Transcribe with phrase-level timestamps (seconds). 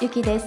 [0.00, 0.46] ゆきです。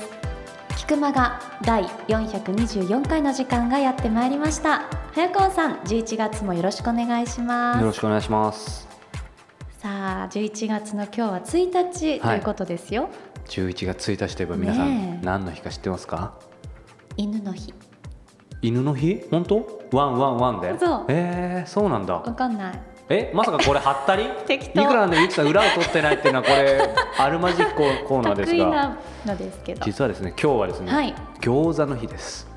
[0.77, 5.00] 菊間が第424回の時間がやってまいりました。
[5.13, 7.81] 早川さん、11月もよろしくお願いします。
[7.81, 8.87] よろしくお願いします。
[9.77, 13.09] さあ、11月の今日は1日ということですよ。
[13.47, 16.39] 11月1日といえば皆さん何の日か知ってますか？
[17.17, 17.73] 犬の日。
[18.61, 19.25] 犬の日？
[19.29, 19.81] 本当？
[19.91, 20.79] ワンワンワンで？
[20.79, 22.13] そうえー、そうなんだ。
[22.13, 22.79] わかんない。
[23.09, 24.23] え、まさかこれはったり？
[24.23, 29.85] いくらなんでもゆきさん裏を取ってないっていうのはこれあるまじきコーコーナーですが、得意なのですけど。
[29.85, 32.49] 実はですね今日はですね、はい餃子の日です。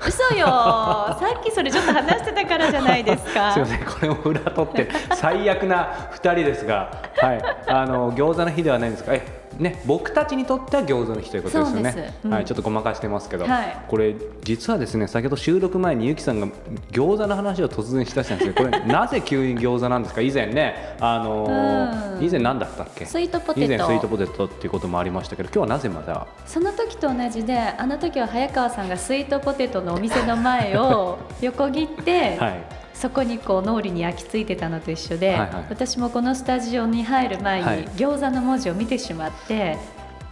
[0.00, 0.46] 嘘よ。
[1.18, 3.52] さっきそれちょっと話してたからじゃないですか。
[3.54, 9.14] すみませんこれも裏取って最悪な2人ですが、はい、あの餃子の日ではないんですか？
[9.14, 12.14] えね僕たちにとっては餃子の日ということですよね。
[12.24, 12.32] うん。
[12.32, 13.76] はい、ちょっとごまかしてますけど、はい。
[13.88, 16.48] これ実はですね先ほど収録前にゆきさんが
[16.92, 20.20] 餃子の話を突然しだしたんですけどこれ なぜ急に餃子なんですか？
[20.20, 22.24] 以前ねあのーうん。
[22.24, 23.04] 以前何だったっけ？
[23.06, 23.66] スイートポテト。
[23.66, 35.66] 以前スイートポテトっていうこともありましたけど今日はなぜまたその時と同じであの時は早川さんがスイートポテトのお店の前を横切って、 はいそこにこう脳裏に焼き付いてたのと一緒で、はいはい。
[35.68, 37.84] 私もこのスタジオに入る前に、はい。
[37.88, 39.76] 餃子の文字を見てしまって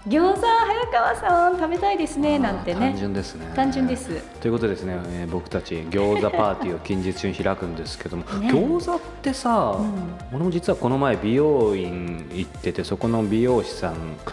[0.06, 2.80] 餃子早川さん食べたいですねなんてね。
[2.90, 3.52] 単純ですね。
[3.54, 4.22] 単純です。
[4.40, 8.48] ということでですね、えー僕たち餃子パーティーを近日中に開くんですけども、 ね。
[8.50, 9.94] 餃子ってさ、うん。
[10.32, 14.32] 俺も実はこの前美容院行っててそこの美容師さんと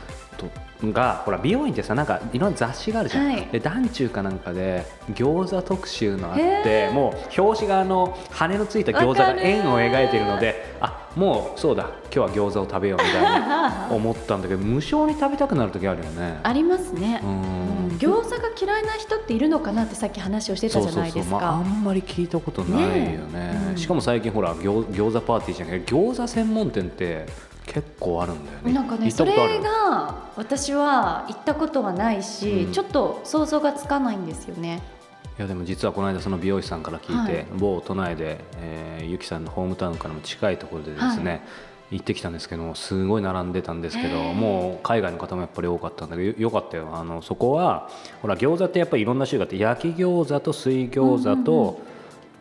[0.83, 3.47] がほら美容院ってさなんかいろんな雑誌があるじゃん、はい。
[3.51, 16.39] で団中かなんかで餃子特集のあってもう表紙があの羽のついた餃子が円を描いているのであもうそうだ今日は餃子を食べようみたいに 思ったんだけど無性に食べたくなる時あるよね。
[16.43, 17.21] ありますね。
[17.23, 17.29] う、ん。
[17.29, 17.97] うん。
[17.97, 21.41] 餃子が嫌いな人っているのかなってさっき話をしてたじゃないですそうそうそう。
[21.41, 22.95] まあ、あかんまり聞いたことないよね。
[22.95, 23.67] ねえ。
[23.69, 27.25] うんしかも最近ほら餃餃子パーティーじゃなくて餃子専門店って
[27.71, 28.73] 結構あるんだよね。
[28.73, 32.73] なんかねそれが私は行ったことはないし、うん。
[32.73, 34.81] ちょっと想像がつかないんですよね。
[35.39, 37.45] いやでも実はこの間その美容師さんから聞いて、はい。
[37.57, 41.43] 某都内で、えーゆきさんのホームタウンからも近いところでですね、
[41.91, 46.89] 行ってきたんですけどもすごい並んでたんですけど、もう海外の方もやっぱり多かったんだけどよよかったよ。
[46.93, 47.89] あのそこは
[48.21, 51.81] ほら餃子ってやっぱりいろんな種類があって焼き餃子と水餃子と、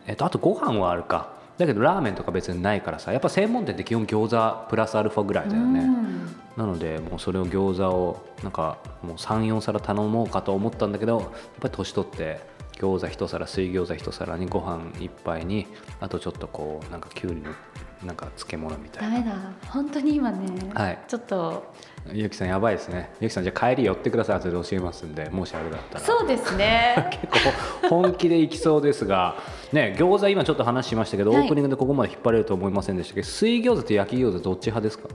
[0.07, 5.79] えっと、あとご飯はあるかだけどラーメンとか別にないからさやっぱ専門店って基本餃子プラスアルファぐらいだよね。
[5.79, 6.11] うん
[6.57, 11.29] なのでもうそれを餃子をなんかもう34皿頼もうかと思ったんだけどやっ
[11.61, 12.41] ぱり年取って
[12.73, 15.67] 餃子一皿水餃子一皿にご飯一杯に
[15.99, 17.51] あとちょっとこうなんかきゅうりの
[18.05, 19.17] なんか漬物みたいな。
[19.17, 19.35] ダメだ。
[19.69, 20.37] 本当に今ね、
[20.73, 20.99] はい。
[21.07, 21.71] ちょっと。
[22.11, 23.11] ゆきさんやばいですね。
[23.21, 24.35] ゆきさんじゃあ帰り寄ってください。
[24.37, 25.99] 後で教えますんでもしあれだったら。
[26.03, 27.09] そうですね。
[27.21, 27.27] 結
[27.81, 29.35] 構本気でいきそうですが。
[29.71, 31.41] ね餃子今ちょっと話しましたけど、はい。
[31.41, 35.07] オープニングでここまで引っ張れると思いませんでしたけど水餃子と焼き餃子どっち派ですか？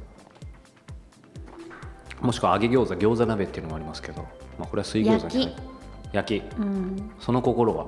[2.21, 4.23] もしくは揚げ餃子餃子鍋っていうのもありますけど、
[4.59, 5.57] まあ、これは水餃子に焼き。
[6.13, 6.57] 焼き。
[6.59, 7.11] うん。
[7.19, 7.87] その心は？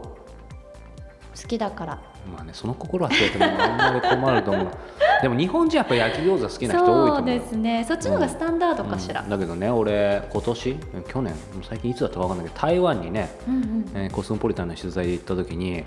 [1.40, 1.98] 好きだから。
[2.32, 4.68] まあねその心はって言われてもあんまり困ると思う。
[5.22, 7.16] でも日本人やっぱ焼き餃子好きな人多いと思う。
[7.16, 7.84] そうですね。
[7.88, 9.28] そっちの方がスタンダードかしら、うん。
[9.28, 10.76] だけどね俺今年
[11.08, 11.34] 去年
[11.68, 13.90] 最近いつだったか分かんないけど台湾にね、うんうん。
[13.94, 15.84] えーコスモポリタンの取材で行った時に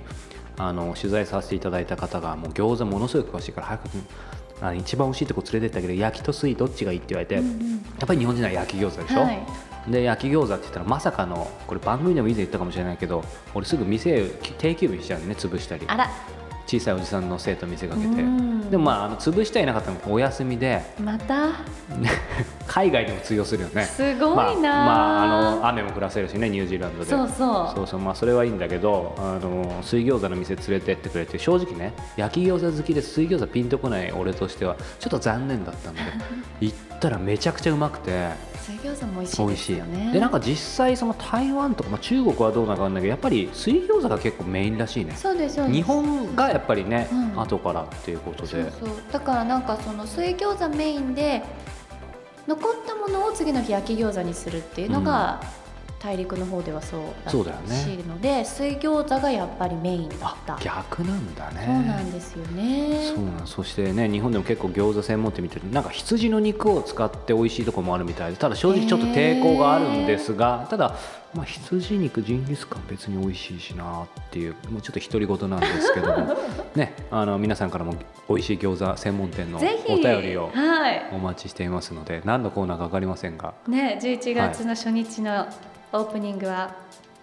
[0.58, 3.90] あの取材させていただいた方がもう餃子ものすごく詳しいから早く
[4.62, 7.72] あ一番美味しいとこ連れてったけど焼きと水どっちがいいって言われて、うんうん。
[8.00, 9.40] やっぱり日本人は焼き餃子でしょ、はい
[9.88, 14.26] で焼き餃子って言ったらまさかのこれ番組でも以前言ったかもしれないけど俺すぐ店
[14.58, 15.86] 定休日にしちゃうのね潰したり。
[15.88, 16.10] あら。
[16.68, 18.08] 小さいおじさんの生徒見せかけて。
[18.08, 18.70] うん。
[18.70, 20.82] でもまああの潰してはいなかったのお休みで。
[21.04, 21.50] また？
[22.68, 23.84] 海外でも通用するよね。
[23.84, 27.10] すごいな、まあ、まあ、あの雨も降らせるしねニュージーランドで。
[27.10, 27.76] そうそう。
[27.76, 28.00] そうそう。
[28.00, 36.00] まあそれはいいんだけどあの水餃子の店連れてってくれて正直ね焼き餃子好きで水餃子ピンとこない俺としてはちょっと残念だったんで
[36.62, 38.30] 行ったらめちゃくちゃうまくて
[38.62, 39.66] 水餃子も美味しいで美味しい。
[39.66, 45.14] すよねでなんか実際その台湾とか、まあ、中国はどうなのかんないけどやっぱり水餃子が結構メインらしいね。
[45.16, 45.76] そうですそうです。
[45.76, 47.42] 日本がやっぱりね、うん。
[47.42, 48.50] 後からっていうことで。
[48.50, 48.90] そうそう。
[49.12, 51.44] だからなんかその水餃子メインで
[52.48, 55.42] 残ったものを次の日焼き餃子にするっていうのが、
[56.02, 57.76] 大陸の方ではそうだそうだよね。
[57.76, 60.56] しいので、水餃子がやっぱりメインだった。
[60.56, 61.64] あ逆なんだね。
[61.66, 63.12] そうなんですよね。
[63.16, 70.96] そうなんそしてね日本でも結構餃子専門店見てるとなんか羊の肉を使って美味しいところもあるみたいでただ正直ちょっと抵抗があるんですがただ
[71.34, 76.36] まあ、羊肉ジンギスカン別に美味しいしなっていうもうちょっと独り言なんですけども。
[76.76, 77.96] ねあの皆さんからも
[78.30, 79.62] 美味しい餃子専門店のお
[79.98, 81.10] 便りをはい。
[81.12, 83.54] お待ちしていますので何のコーナーか分かりませんが。
[83.68, 85.48] ね11月の初日の
[85.94, 86.74] オープニングは、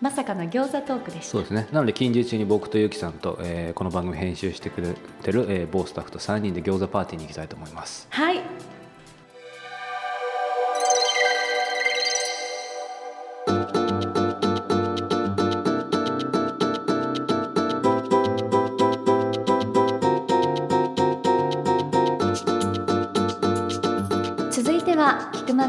[0.00, 1.30] まさかの餃子トークでした。
[1.32, 1.66] そうですね。
[1.72, 8.06] なので近日中に僕とゆきさんと、えーこの番組編集してくれてる、えー某スタッフと3人で餃子パーティーに行きたいと思います。
[8.10, 8.40] はい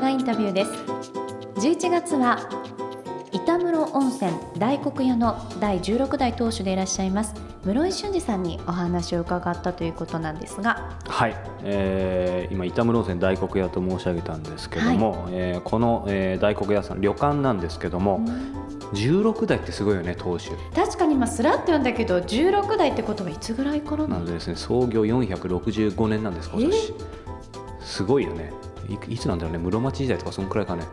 [0.09, 0.71] インタビューです。
[1.59, 2.39] 11月は
[3.31, 10.97] 板室温泉大黒屋の第16代当主でいらっしゃいます室井俊二さんにお話を伺ったということなんですが。
[11.05, 18.21] はい、えー今板室温泉大黒屋と申し上げたんですけども、えーこの、えー大黒屋さん旅館なんですけども、
[18.93, 20.51] 16代ってすごいよね当主。
[20.73, 24.13] 確かに今スラッと読んだけど16代ってことはいつぐらいからなの？
[24.15, 26.93] なのでですね創業465年なんです今年。
[27.81, 28.51] すごいよね
[28.87, 30.83] いいつなんだろうね室町時代とかそんくらいかね。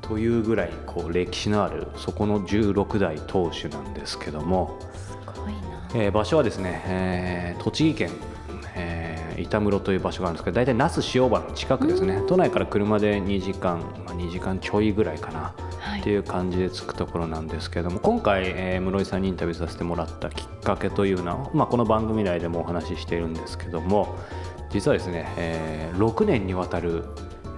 [0.00, 5.88] というぐらいこう歴史のあるそこの16代当主なんですけども、すごいな。
[5.94, 8.10] えー場所はですね、えー栃木県、
[8.74, 12.22] えー板室という場所があるんですけど大体那須塩原の近くですね。
[12.26, 15.52] 都内から車で2時間、まあ、2時間ちょいぐらいかな。
[15.78, 16.00] はい。
[16.00, 24.16] っていう感じで着くところなんですけれども今回、えー室井さんにインタビューさせてもらったきっかけというのは、まあ、この番組内でもお話ししているんですけども
[24.74, 27.04] 実はですね、えー6年にわたる、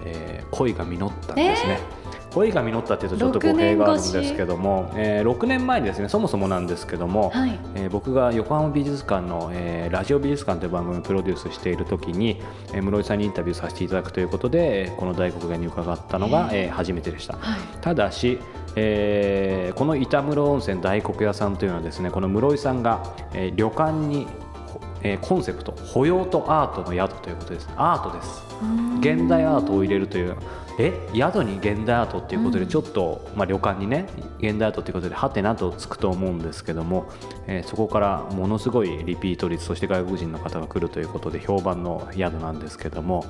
[0.05, 1.81] えー恋が実ったんですね。
[2.33, 7.59] 恋が実ったっていうとちょっと語弊があるんですけども、えー6年前にですねそもそもなんですけども、はい。
[7.75, 12.41] えー僕が横浜美術館の、えーラジオ美術館という番組をプロデュースしている時に、
[12.75, 17.39] えー室井さんにインタビューさせていただくということでえーこの大黒屋に伺ったのが、えー初めてでした。
[17.39, 17.61] はい。
[17.81, 18.39] ただし、
[18.77, 23.03] えーこの板室温泉大黒屋さんというのはですねこの室井さんが、
[23.33, 24.31] えー旅館に、ほ
[25.07, 28.43] えーコンセプト保養とアートの宿ということですアートです。
[29.01, 30.37] 現代アートを入れるという
[30.79, 32.69] え宿に現代アートっていうことでうん。
[32.69, 34.07] ちょっと、まあ、旅館にね
[34.39, 37.07] 現代アートっていうことではてなとつくと思うんですけども、
[37.47, 43.25] えーそこからものすごいリピート率そして外国人の方が来るということで評判の宿なんですけども、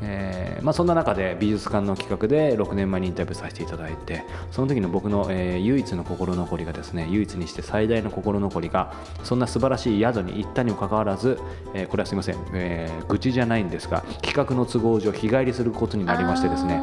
[0.00, 11.38] えーまあ、そんな中で美術館の企画で6年前にインタビューさせていただいてその時の僕の、えー唯一の心残りがですね唯一にして最大の心残りがそんな素晴らしい宿に行ったにもかかわらず、
[11.74, 16.80] えーこれはすみません、えー愚痴じゃないんですが企画の都合上日帰りすることになりましてですね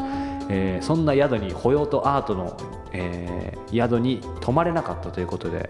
[0.49, 2.57] えーそんな宿に保養とアートの、
[2.91, 5.69] えー宿に泊まれなかったということで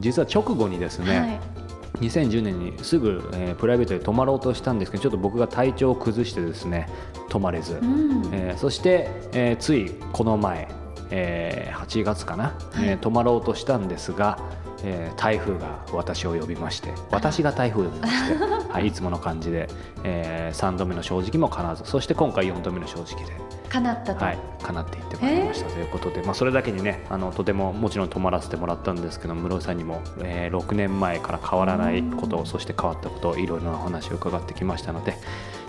[0.00, 1.59] 実は直後にですね、はい
[1.98, 6.88] 2010年にすぐ、えープライベートで泊まろうとしたんですけどちょっと僕が体調を崩してですね
[7.28, 8.28] 泊まれず、うん。
[8.32, 10.68] えーそして、えーついこの前、
[11.10, 12.88] えー8月かな、はい。
[12.88, 14.38] えー泊まろうとしたんですが、
[14.82, 19.68] えー台風が私を呼びまして私が台風を呼びまして、はい、いつもの感じで、
[20.04, 23.49] え3度目の正直も叶わずそして今回4度目の正直で。
[23.70, 25.70] 叶ったと、はい、叶っていってまいりました。
[25.70, 35.14] ということで、まあ、それだけにねあのとてももちろん泊まらせてもらったんですけど室井さんにも、えー6年前から変わらないことそして変わったこといろいろなお話を伺ってきましたので、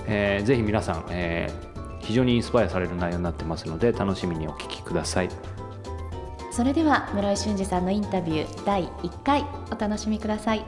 [0.07, 1.71] えーぜひ皆さん、えー
[2.01, 5.29] 非常にインスパイアされる内容になってますので楽しみにお聞きください。
[6.51, 10.65] それでは室井俊二さんのインタビュー第1回お楽しみください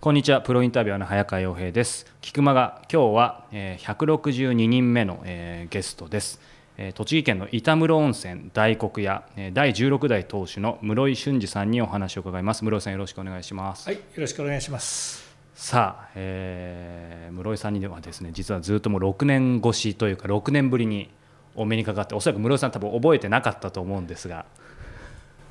[0.00, 0.40] こんにちは。
[0.40, 2.06] プロインタビュアーの早川洋平です。
[2.20, 6.40] 菊間が今日は、えー162人目の、えーゲストです、
[6.76, 12.64] えー栃木県の板室温泉大黒屋、えー第16代当主の室井俊二さんにお話を伺います。
[12.64, 15.36] 室井さんよろしくお願いします、はい、よろしくお願いします。
[15.54, 21.10] さあ、えー室井さんにはですね実はずっともう6年越しというか6年ぶりに
[21.56, 24.46] お目にかかっておそらく室井さん多分覚えてなかったと思うんですが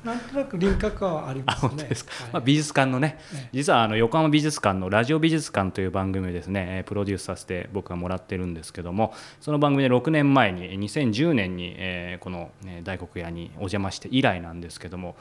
[0.04, 1.68] なんとなく輪郭はありますね。
[1.70, 15.16] 本当ですか、はいまあ、美術館のね、ええ実はあの横浜美術館のラジオ美術館という番組をですねえープロデュースさせて僕はもらってるんですけどもその番組で6年前にえー2010年に、えーこの、えー大黒屋にお邪魔して以来なんですけども、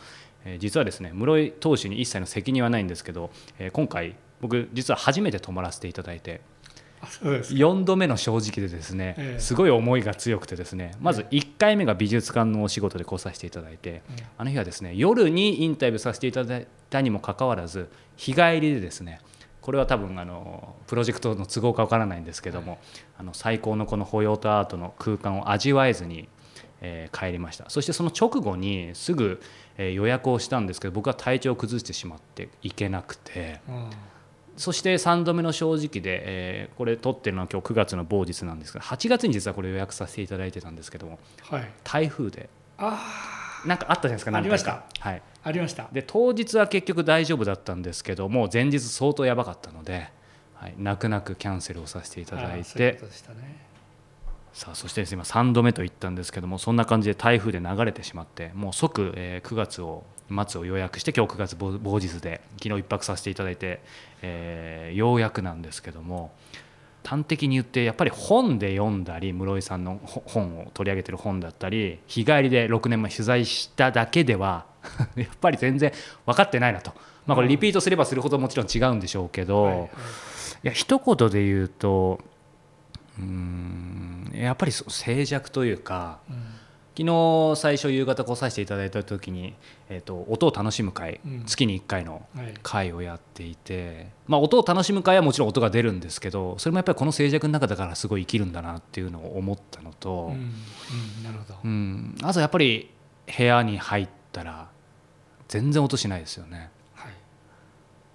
[0.46, 6.41] えー実はですね室井投手に一切の責任はないんですけど、えー今回僕実は初めて泊まらせていただいて。
[7.01, 9.39] 4度目の正直でですね、ええ。
[9.39, 19.20] すごい思いが強くてですねまず1回目が美術館のお仕事で来させていただいて、うんあの日はですね夜にインタビューさせていただいたにもかかわらず日帰りでですね
[19.62, 22.80] これは多分あのプロジェクトの都合かわからないんですけども、
[23.18, 26.30] あの最高のこの保養とアートの空間を味わえずに、
[26.80, 27.70] えー帰りました。
[27.70, 29.42] そしてその直後にすぐ、
[29.77, 33.60] えー予約をしたんですけど僕は体調を崩してしまって行けなくて。
[33.68, 33.89] うん
[34.58, 41.72] そして3度目の正直で、えーこれ撮ってるのは今日9月の某日なんですが8月に実はこれ予約させていただいてたんですけどもはい。
[41.84, 43.00] 台風であ
[43.66, 44.84] なんかあったじゃないですかありました。
[45.00, 45.88] はい、あありました。
[45.92, 50.10] で当日は結局大丈夫だったんですけども前日相当やばかったので、
[50.54, 53.67] はい、泣く泣くキャンセルをさせていただいあそうでしたね
[54.58, 60.04] さあそしてですね今3度目と言ったんですけどもそんな感じで台風で流れてしまってもう即、えー9月を
[60.48, 63.82] 末を予約して今日9月某某日で昨日一泊させていただいて、
[64.24, 66.32] えーようやくなんですけども
[67.06, 74.66] 端的に言ってやっぱり本で読んだり室井さんのほ本を取り上げてる本だったり日帰りで6年前取材しただけでは
[75.16, 75.92] やっぱり全然
[76.26, 76.94] 分かってないなと、
[77.28, 79.90] まあ、これリピートすればするほどもちろん違うんでしょうけど、
[80.64, 82.20] いや一言で言うと
[83.20, 84.32] うーん。
[84.34, 86.36] やっぱり静寂というかうん。
[86.98, 89.54] 昨日最初夕方来させていただいた時に、
[89.88, 91.46] えー、と音を楽しむ会、うん。
[91.46, 92.54] 月に1回のはい。
[92.64, 100.34] 会をやっていて、まあ、音を楽しむ会はもちろん音が出るんですけどそれもやっぱりこの静寂の中だからすごい生きるんだなっていうのを思ったのと、
[101.64, 102.16] うん。
[102.24, 102.90] あとやっぱり
[103.38, 104.70] 部屋に入ったら
[105.48, 106.72] 全然音しないですよね。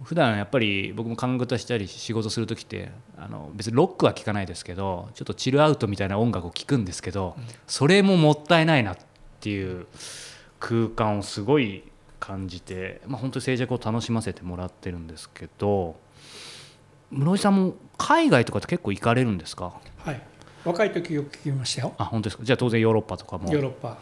[0.04, 8.96] 普段やっぱり僕も看護師したり仕事する時ってあの別にロックは聴かないですけどちょっとチルアウトみたいな音楽を聴くんですけど、それももったいないなっ
[9.40, 9.86] ていう
[10.60, 11.84] 空間をすごい
[12.20, 15.96] 感じて、まあ、本当に静寂を楽しませてもらってるんですけど
[17.10, 19.74] 室井さんも海外とかって結構行かれるんですか？
[19.98, 20.22] はい
[20.64, 23.98] 若い時よく聞きましたよあ本当ですかじゃあ当然ヨーロッパとかもヨーロッパ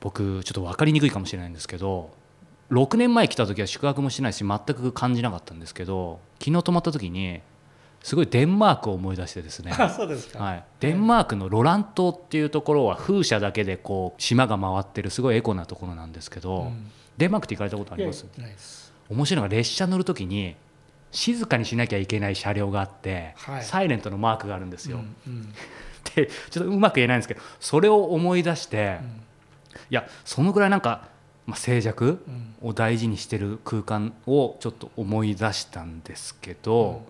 [0.00, 2.10] 僕ちょっと分かりにくいかもしれないんですけど
[2.70, 7.40] 6年前来た時は宿泊もしてないし全く感じなかったんですけど昨日泊まった時に
[8.02, 16.90] すごいデンマークを思い出してですね、はい、デンマークのロラン島っていうところは風車だけでこう島が回ってるすごいエコなところなんですけど、うん。
[17.16, 18.24] デンマークって行かれたことあります。
[19.10, 20.54] 面白いのが列車乗る時に
[21.10, 23.64] 静かにしなきゃいけない車両があって、はい。
[23.64, 24.98] サイレントのマークがあるんですよ。
[24.98, 25.54] うんうん。
[26.14, 29.06] でちょっとうまく言えないんですけどそれを思い出して、うん。
[29.06, 29.14] い
[29.90, 31.08] やそのぐらいなんか、
[31.48, 32.54] まあ、静寂うん。
[32.60, 37.06] を大事にしてる空間をちょっと思い出したんですけど、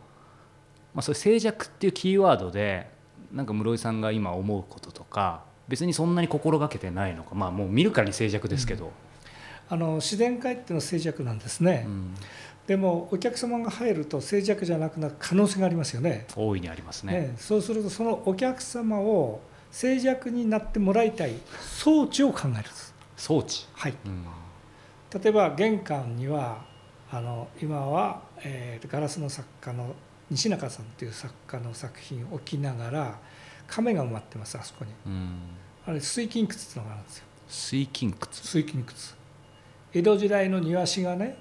[0.95, 2.88] まあ、それ静寂っていうキーワードで
[3.33, 8.92] なんか室井さんが今思うこととか別にそんなに心がけてないのかまあもう見るからに静寂ですけど、
[9.68, 12.14] あの自然界っていうのは静寂なんですね、うん。
[12.68, 16.26] でもお客様が入ると静寂じゃなくなる可能性がありますよね。
[16.37, 17.12] 大いにありますね。
[17.12, 19.40] ねそうするとそのお客様を
[19.71, 22.88] 静寂になってもらいたい装置を考えるんです、
[23.18, 24.25] 装置、はい、うん。
[25.20, 26.64] 例えば玄関には
[27.10, 29.94] あの今は、えーガラスの作家の
[30.30, 33.18] 西中さんという作家の作品を置きながら
[33.66, 34.92] 亀が埋まってますあそこに。
[35.06, 35.40] うん。
[35.87, 37.25] あれ水金窟っていうのがあるんですよ。
[37.48, 38.28] 水金窟？
[38.32, 38.88] 水金窟。
[39.92, 41.37] 江戸時代の庭師がね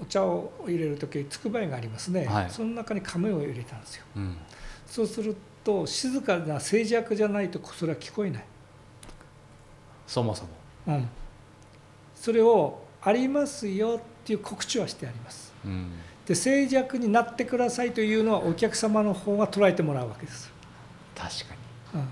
[0.00, 2.50] お茶を入れる時つくばいがありますね、はい。
[2.50, 4.04] その中に亀を入れたんですよ。
[4.16, 4.36] うん。
[4.86, 8.44] そうすると静かな静寂じゃないとそれは聞こえない、
[10.06, 10.50] そもそも
[10.86, 11.08] うん、
[12.14, 15.52] それをありますよっていう告知はしてあります。
[15.64, 15.90] うん。
[16.26, 20.52] で静寂になってくださいというのはお客様の方が捉えてもらうわけです、
[21.16, 21.54] 確か
[21.94, 22.00] に。
[22.00, 22.08] うん、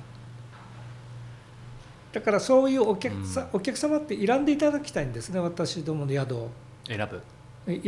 [2.12, 6.50] だからそういうお客さ、お客様って選んでいただきたいんですね私どもの宿を。
[6.88, 7.22] 選ぶ、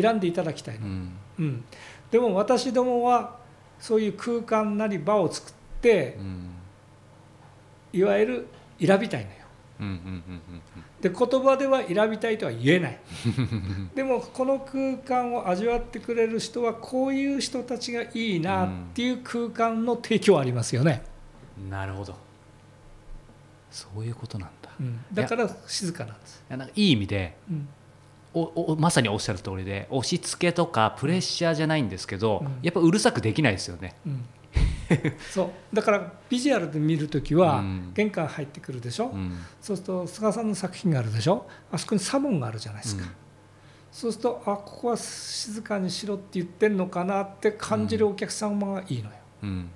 [0.00, 0.86] 選んでいただきたいの。
[0.86, 1.18] うん。
[1.40, 1.64] うん、
[2.10, 3.36] でも私どもは
[3.80, 6.50] そういう空間なり場を作ってうん。
[7.92, 8.46] いわゆる
[8.80, 9.36] 選びたいのよ。
[9.36, 9.41] うんうんうん
[11.00, 13.00] で言葉では選びたいとは言えない。
[13.94, 21.12] でもこの空間を味わってくれる人はこういう人たちがいいなっていう空間の提供はありますよね、うん
[21.68, 22.14] なるほど。
[23.70, 24.70] そういうことなんだ。
[24.70, 27.68] いうん、だから静かなんです、やなんかいい意味でうん。
[28.34, 28.40] お
[28.72, 32.58] おまさにおっしゃる通りで押し付けとかプレッシャーじゃないんですけど、うん。
[32.62, 33.94] やっぱうるさくできないですよね。
[34.06, 34.24] うん、
[35.30, 35.76] そう。
[35.76, 37.92] だからビジュアルで見るときはうん。
[37.94, 39.38] 玄関入ってくるでしょ、うん。
[39.60, 41.46] そうすると菅さんの作品があるでしょ？
[41.70, 43.10] あそこにサモンがあるじゃないですか、うん。
[43.90, 49.70] そうするとあここは静かにしろって言ってんのかなって感じるお客様がいいのよ、うん。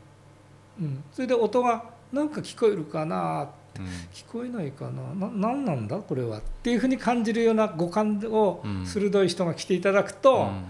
[0.81, 3.85] うん、それで音がなんか聞こえるかなうん。
[4.13, 5.29] 聞こえないかな？
[5.29, 6.39] な何なんだこれは？
[6.39, 8.87] っていうふうに感じるような五感をうん。
[8.87, 10.65] 鋭い人が来ていただくと、うん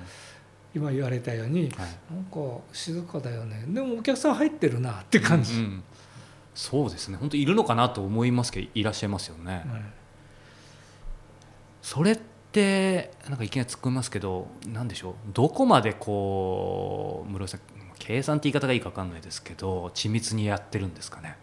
[0.77, 1.71] 今言われたようにはい。
[2.15, 2.39] なんか
[2.73, 3.65] 静かだよね。
[3.67, 5.83] でもお客さん入ってるなって感じ、うんうん。
[6.55, 7.17] そうですね。
[7.17, 9.55] 本当いるのかなと思いますけどいらっしゃいますよね。
[9.55, 9.65] はい。
[11.81, 12.19] それっ
[12.53, 15.15] てなんかいきなり突っ込みますけど何でしょう？
[15.33, 17.61] どこまでこう室井さん
[17.99, 21.37] 計算って言い方がいいか分かんないですけど緻密にやってるんですかね？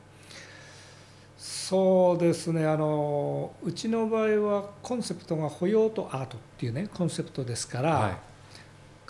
[1.38, 2.66] そうですね。
[2.66, 8.18] あのうちの場合はコンセプトが保養とアートっていうねコンセプトですから、はい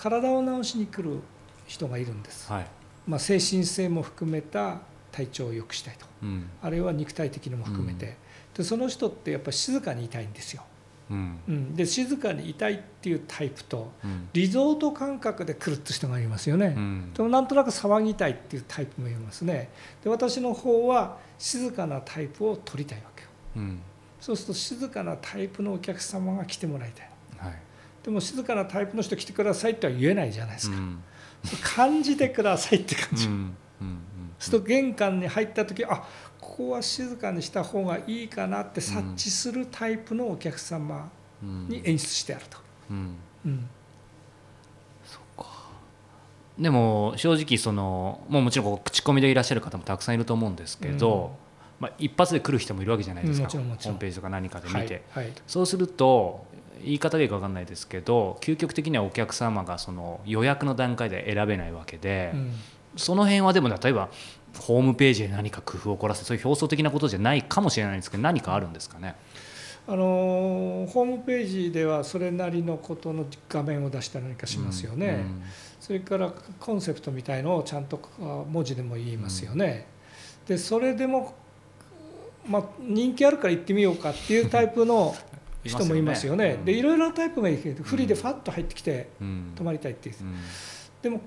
[0.03, 1.19] 体を治しに来る
[1.65, 2.67] 人がいるんです、はい。
[3.07, 4.79] まあ、精神性も含めた
[5.13, 6.05] 体調を良くしたいと。
[6.24, 6.50] うん。
[6.62, 8.17] あるいは肉体的にも含めて、
[8.53, 10.63] でその人ってやっぱり静かにいたいんですよ、
[11.10, 11.39] うん。
[11.48, 14.27] うん、で静かにいたいっていうタイプとうん。
[14.33, 17.13] リゾート感覚で来るって人がいますよね、うん。
[17.13, 19.69] でもなんとなく騒ぎたいっていうタイプもいますね。
[20.03, 23.29] で私の方は静かなタイプを取りたいわけよ。
[23.55, 23.79] うん。
[24.19, 27.10] そうすると静かなタイプのお客様が来てもらいたい
[28.03, 31.03] でも静かなタイプの人来てくださいっては言えないじゃないですか、うん。
[31.62, 33.55] 感じてくださいって感じ、うん。
[33.81, 34.00] うん。
[34.39, 36.03] すると玄関に入った時あ
[36.39, 41.10] ここは静かにした方がいいかなって察知するタイプのお客様
[41.41, 41.67] うん。
[41.69, 42.57] に演出してあると、
[42.89, 43.15] うん。
[43.45, 43.69] うん。
[46.60, 51.36] でも正直そのもうもちろん口コミでいらっしゃる方もたくさんいると思うんですけど、
[51.79, 55.33] まあ、一発で来る人もいるわけじゃないですか、ホームページとか何かで見て、はいはい。
[55.48, 56.45] そうすると
[56.84, 62.52] 言い方でいいか分かんないですけど究極的にはお客様がその予約の段階で選べないわけで、うん。
[62.96, 64.10] その辺はでも例えば
[64.60, 69.16] ホームページで何か工夫を凝らせそういう表層的なことじゃないかもしれないんですけど何かあるんですかね？
[69.86, 75.25] あのホームページではそれなりのことの画面を出したり何かしますよね、
[75.82, 79.88] それからコンセプトみたいのをちゃんとあ文字でも言いますよね、
[80.48, 81.34] でそれでも、
[82.48, 85.13] まあ、人気あるから行ってみようかっていうタイプの
[85.63, 86.60] 人もいますよね。
[86.63, 89.53] でいろいろなタイプがいるけどフリーでファッと入ってきてうん。
[89.55, 90.36] 泊まりたいっていう、うん。
[91.01, 91.22] でも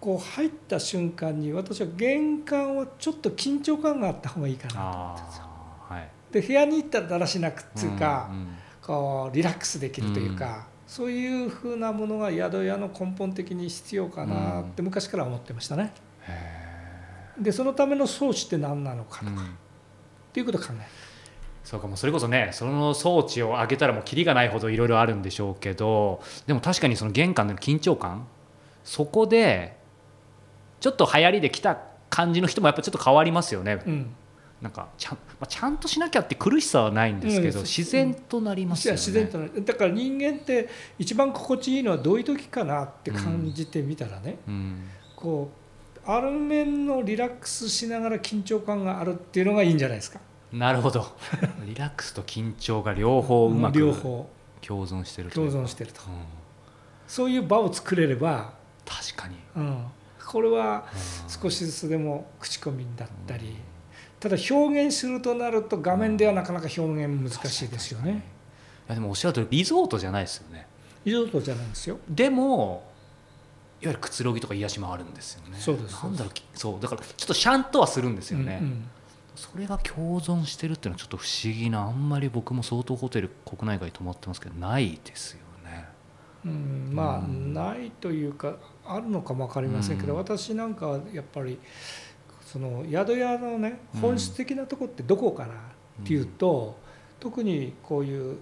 [0.00, 4.74] こう入った瞬間に私は玄関はちょっと緊張感があった方がいいかな。
[4.74, 5.40] と思ってで
[5.94, 6.08] はい。
[6.32, 15.92] で部屋に行ったらだらしなくっていうか、んこうリラックスできるというか、そういうふうなものが宿屋の根本的に必要かなって昔から思ってましたね。
[17.38, 19.48] でそのための装置って何なのかとか、っうん。
[20.32, 20.84] ていうことを考える。
[21.64, 28.26] そうかもうそれこそねその装置を上げたらもうキリがないほどいろいろあるんでしょうけどでも確かにその玄関での緊張感
[28.84, 29.76] そこで
[30.80, 34.14] ちょっと流行りで来た感じの人もやっぱちょっと変わりますよね、うん。
[34.60, 38.98] なんかちゃん,、まあ、ちゃんとしなきゃって苦しさはないんですけど、うん自然となりますよね。
[38.98, 44.88] 自然とだから人間って一番心地いいのはどういう時かなって感じてみたらね、うん。
[45.14, 45.50] こ
[46.04, 50.18] うある面のリラックスしながら緊張感があるっていうのがいいんじゃないですか
[50.52, 51.06] なるほど。
[51.64, 56.02] リラックスと緊張が両方うまく共存してると共存してると。
[56.06, 56.24] うん。
[57.06, 58.52] そういう場を作れれば、
[58.84, 59.84] 確かに、うん、
[60.24, 63.56] これはうん少しずつでも口コミだったり、
[64.18, 68.10] ただ表現するとなると画面ではなかなか表現難しいですよね。
[68.12, 68.14] い
[68.88, 70.66] やでもおっしゃるとりリゾートじゃないですよね。
[71.04, 71.98] リゾートじゃないんですよ。
[72.08, 72.90] でも
[73.80, 75.56] いわゆるくつろぎとか癒しもあるんですよね。
[75.58, 76.02] そうです。
[76.02, 76.80] なんだろうきそう。
[76.80, 78.84] だからちょっとシャンとはするんですよね、うんうん
[79.40, 85.88] それが共存してるっていうのはちょっと不思議なあんまり僕も相当ホテル国内外泊まってますけどないですよね。
[86.44, 90.18] うんまあ、うんないというかあるのかも分かりませんけど、うん。
[90.18, 91.58] 私なんかはやっぱり
[92.44, 94.00] その宿屋のねうん。
[94.00, 95.56] 本質的なとこってどこかなっ
[96.04, 96.78] ていうと、
[97.18, 98.36] 特にこういう、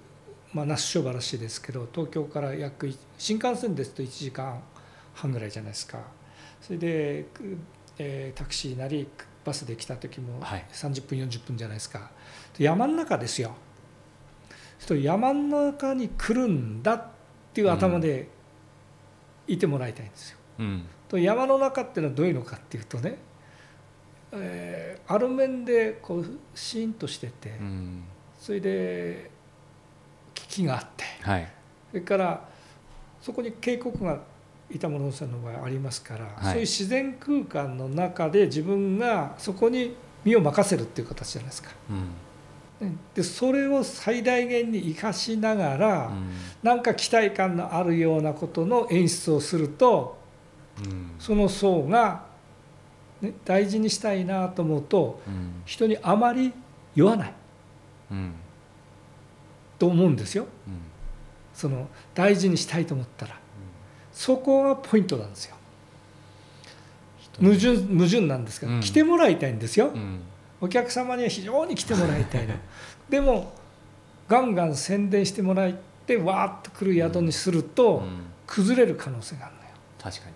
[0.52, 4.60] まあ、那須塩原市ですけど東京から約い新幹線ですと1時間
[5.14, 6.00] 半ぐらいじゃないですか。
[6.60, 7.56] それで、く
[7.98, 9.08] えータクシーなり
[9.44, 10.64] バスで来た時もはい。
[10.72, 12.10] 30分40分じゃないですか。
[12.56, 13.54] で山の中ですよ。
[14.86, 17.06] と山の中に来るんだっ
[17.52, 18.28] ていう頭で
[19.46, 20.38] いてもらいたいんですよ。
[20.58, 20.86] うん。
[21.08, 23.18] と山の中っていうのはどういうのかっていうとね、
[24.32, 28.04] えーある面でこうシーンとしてて、うん。
[28.38, 29.30] それで
[30.34, 31.52] 木があってはい。
[31.90, 32.48] それから
[33.20, 34.20] そこに渓谷が
[34.70, 36.44] 板物温泉の場合ありますから、はい。
[36.44, 41.70] そういう自然空間の中で自分がそこに身を任せるっていう形じゃないですか。
[41.90, 42.88] うん。
[42.88, 46.30] ねでそれを最大限に生かしながら、うん。
[46.62, 50.18] なんか期待感のあるようなことの演出をすると
[50.84, 51.12] うん。
[51.18, 52.26] その層が、
[53.20, 55.62] ね、大事にしたいなと思うとうん。
[55.64, 56.52] 人にあまり
[56.94, 57.32] 言わない。
[58.10, 58.32] うん。
[59.78, 60.46] と思うんですよ。
[60.66, 60.80] うん。
[61.54, 63.40] その大事にしたいと思ったら
[64.18, 65.54] そこがポイントなんですよ。
[67.40, 68.80] 矛盾矛盾なんですけど、うん。
[68.80, 70.18] 来てもらいたいんですよ、うん。
[70.60, 72.54] お客様には非常に来てもらいたいの。
[73.08, 73.52] でも
[74.26, 75.72] ガンガン宣伝してもらっ
[76.04, 78.22] てわーっと来る宿にすると、うん。
[78.48, 79.68] 崩れる可能性があるのよ。
[80.02, 80.34] 確かに。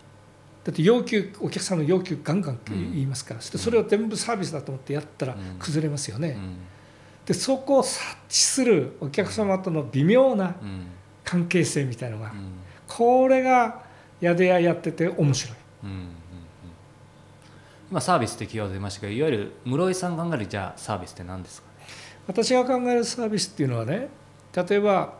[0.62, 5.59] だって要求お客さんの要求ガンガンうん言いますから、そしてそれを全部サービスだと思ってやったらうん。
[5.59, 6.55] 崩れますよね、うん。
[7.27, 10.87] でそこを察知するお客様との微妙なうん。
[11.25, 12.62] 関係性みたいのが、うん
[12.96, 13.83] これが
[14.20, 15.57] 宿屋やってて面白い。
[15.85, 16.07] うんうんうん。
[17.90, 21.87] 今サービスってキーワード出ましたけどいわゆる室井さん考えるじゃあサービスって何ですかね？
[22.26, 24.09] 私が考えるサービスっていうのはね
[24.55, 25.14] 例えば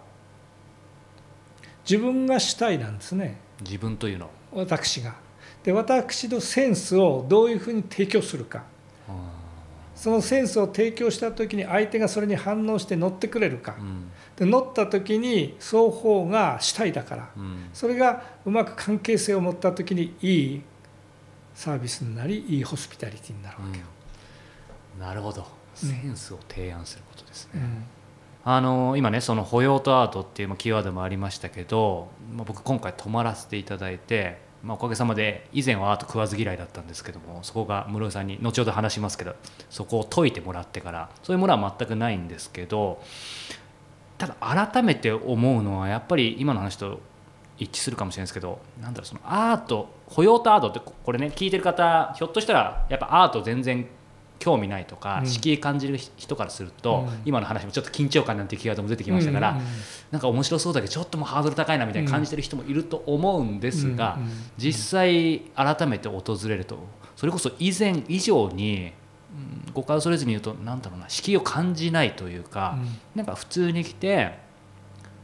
[1.89, 3.39] 自分が主体なんですね。
[3.61, 4.31] 自分というの。
[4.53, 5.15] 私が。
[5.65, 8.65] で私のセンスをどういうふうに提供するか
[10.03, 14.11] そのセンスを提供した時に相手がそれに反応して乗ってくれるか、うん。
[14.35, 17.31] で乗った時に双方が主体だから。
[17.37, 17.71] うん。
[17.73, 20.63] それがうまく関係性を持った時にいい
[21.55, 23.85] サービスになりいいホスピタリティになるわけよ。
[24.99, 25.47] なるほど。
[25.73, 27.85] センスを提案することですね、うん
[28.45, 39.35] あの今ねその保養とアートっていうまあキーワードもありましたけど、まあ、僕今回泊まらせていただいて、まあ、おかげさまで以前はアート食わず嫌いだったんですけどもそこが室井さんに後ほど話しますけど
[39.71, 43.03] そこを解いてもらってからそういうものは全くないんですけど
[44.19, 47.01] ただ改めて思うのはやっぱり今の話と
[47.59, 53.89] 一致するかもしれないですけどなんだろうそのアート雇用とアートってこれね聞いてる方ひょっとしたらやっぱアート全然
[54.43, 55.27] 興味ないとか、うん。
[55.27, 57.23] 敷居感じる人からすると、うん。
[57.25, 59.61] 今の話もちょっと緊張感なんていうキーワードも出てきましたから、
[60.11, 64.19] なんか面白そうだけどちょっともうハードル高いなみたいに感じてる人もいると思うんですが、
[64.57, 66.79] 実際改めて訪れると
[67.15, 72.77] それこそ以前以上に、うん誤解を恐れずに言うとなんだろうな敷居を感じないというか、
[73.15, 74.39] なんか普通に来て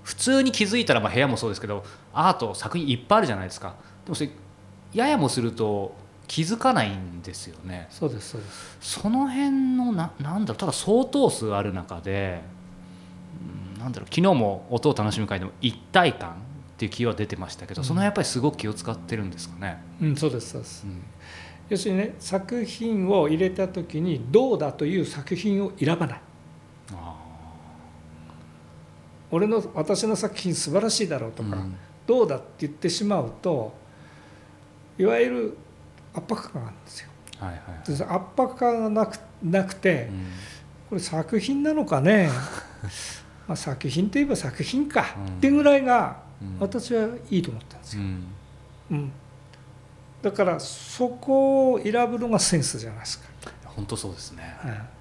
[0.02, 3.74] 普通に気づいたらまあ部屋もそうですけどアート作品いっぱいあるじゃないですか。
[4.06, 4.30] でもそれ
[4.94, 5.94] ややもすると
[6.28, 7.88] 気づかないんですよね。
[7.90, 8.76] そうですそうです。
[8.80, 12.42] その辺のななんだろうただ相当数ある中で、
[13.74, 16.34] うんなんだろう昨日も音を楽しむ会でも一体感っ
[16.76, 19.82] ていうキーワード出てましたけど、そのやっぱりすごく気を使ってるんですかね。
[20.00, 20.84] うん、そうですそうです。
[20.86, 21.02] うん。
[21.70, 26.20] 要するにね作品を入れた時にどうだという作品を選ばない。
[26.92, 27.16] あ
[29.30, 31.76] 俺の私の作品素晴らしいだろうとか、うん。
[32.06, 33.72] どうだって言ってしまうと
[34.98, 35.56] いわゆる
[36.18, 37.08] 圧迫感があるんですよ。
[37.40, 37.98] ーはいはいはい。
[37.98, 40.26] で圧迫感がなくなくて、うん。
[40.90, 42.30] これ作品なのかね？
[43.46, 45.16] まあ作品といえば作品か。
[45.16, 45.26] うん。
[45.26, 46.56] ってぐらいがうん。
[46.60, 48.26] 私はいいと思ったんですよ、うん。
[48.90, 49.12] うん、
[50.22, 53.28] だからそこを選ぶのがセンスじゃないですか、
[53.64, 54.56] 本当そうですね。
[54.60, 54.97] はい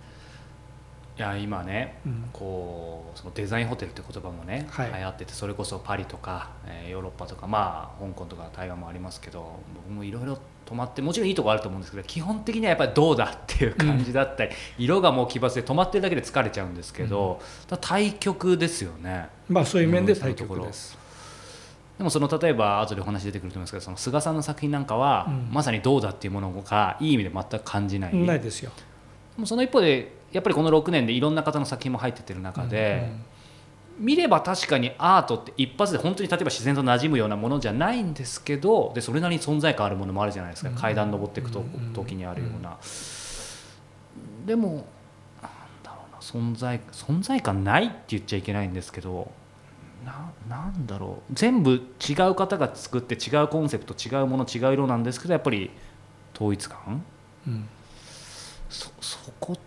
[1.18, 2.30] いや今ねうん。
[2.32, 4.92] こうそのデザインホテルって言葉もね、はい。
[4.94, 19.30] 流行っててそれこそパリとか、えーヨーロッパとかまあ香港とか台湾もありますけど僕もいろいろ泊まってもちろんいいとこあると思うんですけど基本的にはやっぱりどうだっていう感じだったり、色がもう奇抜で泊まってるだけで疲れちゃうんですけど、ただ対極ですよね。
[19.48, 20.98] まあそういう面で対極です、
[21.98, 25.50] でもその例えば後でお話出てくると思いますけどその菅さんの作品なんかは、うん。
[25.52, 28.16] まさにどうだっていうものがいい意味で全く感じない。
[28.16, 28.72] ないですよ、
[29.36, 33.12] でもその一方でやっぱりこの6年でいろんな方の作品も入ってってる中で、
[33.98, 40.76] 見れば確かにアートって一発で本当に例えば自然と馴染むようなものじゃないんですけどでそれなりに存在感あるものもあるじゃないですか、うん。
[40.76, 42.78] 階段登っていくと、うん時にあるような、
[44.46, 44.86] でも
[45.42, 49.32] なんだろうな存在存在感ないって言っちゃいけないんですけど
[50.06, 51.34] ななんだろう。
[51.34, 51.72] 全部
[52.08, 55.72] 違う方が作って違うコンセプト違うもの違う色なんですけどやっぱり
[56.36, 57.04] 統一感？
[57.48, 57.68] うん。
[58.70, 59.62] そそこって、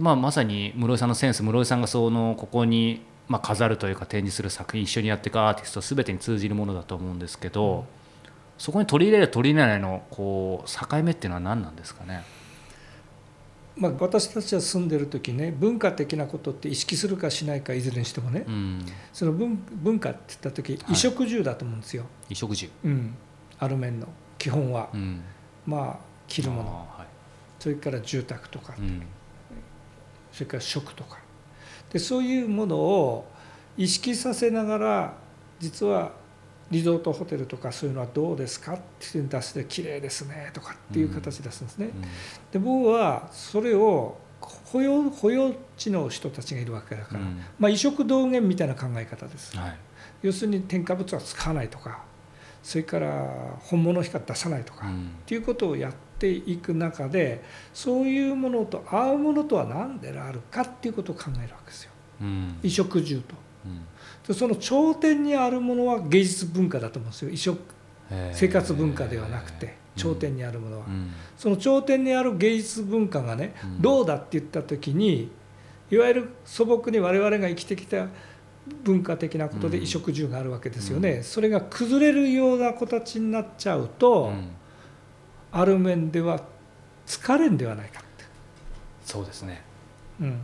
[0.00, 7.86] まあ、まさに室井さんのセンス室井さんがそのここに、まあ、飾るというか展示する作品一緒にやっていくアーティスト全てに通じるものだと思うんですけど、
[8.58, 12.24] そこに取り入れる取り入れないのこう境目っていうのは何なんですかね？
[13.76, 23.14] まあ、私たちは住んでる時ね文化的なことって意識するかしないかいずれにしてもね、うん、その文文化って言った時衣食住だと思うんですよ、衣食住、うん、
[23.58, 25.22] ある面の基本は、うん、
[25.64, 26.70] まあ着るもの。
[26.70, 27.06] はい。
[27.58, 29.06] それから住宅とか、うん
[30.32, 31.18] それから食とか。
[31.92, 33.28] でそういうものを
[33.76, 35.14] 意識させながら
[35.58, 36.12] 実は
[36.70, 38.74] リゾートホテルとかそういうのはどうですか？
[38.74, 41.90] っていう出して綺麗ですねとかっていう形で出すんですね。
[42.52, 47.26] で僕はそれを保養保養地の人たちがいるわけだから、うん。
[47.26, 49.56] まあ、衣食同源みたいな考え方です。
[49.56, 49.76] はい。
[50.22, 52.04] 要するに添加物は使わないとか
[52.62, 55.10] それから本物しか出さないとか、っうん。
[55.26, 61.90] ていうことをやっていく中でそういうものと合うものとは何であるかっていうことを考えるわけですよ。
[62.20, 62.54] うん。
[62.62, 63.34] 衣食住と。
[63.64, 63.80] うん。
[64.28, 67.56] でその頂点にあるものは芸術文化だと思うんですよ。
[67.56, 67.58] 衣食
[68.32, 70.86] 生活文化ではなくて頂点にあるものは。
[70.86, 71.10] うん。
[71.38, 73.82] その頂点にある芸術文化がね、うん。
[73.82, 75.30] どうだって言った時に
[75.90, 78.08] いわゆる素朴に我々が生きてきた
[78.84, 79.86] 文化的なことでうん。
[79.86, 84.50] 衣食住があるわけですよね、それが崩れるような形になっちゃうと、うん
[85.52, 86.40] ある面では
[87.06, 88.24] 疲れんではないかって、
[89.04, 89.62] そうですね。
[90.20, 90.40] うん、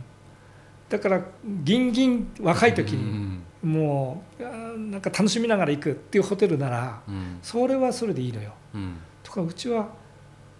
[0.89, 1.21] だから
[1.63, 4.43] ギンギン若い時うにんもう
[4.77, 7.39] なんか楽しみながら行くっていうホテルならうん。
[7.41, 8.53] それはそれでいいのよ。
[8.73, 8.97] うん。
[9.23, 9.89] とかうちは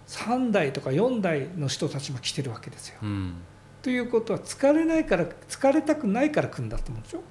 [0.08, 3.00] 3代とか4代の人たちも来てるわけですよ。
[3.02, 3.36] うん。
[3.82, 7.22] ということは疲れないから疲れたくないから来るんだと思うんですよ。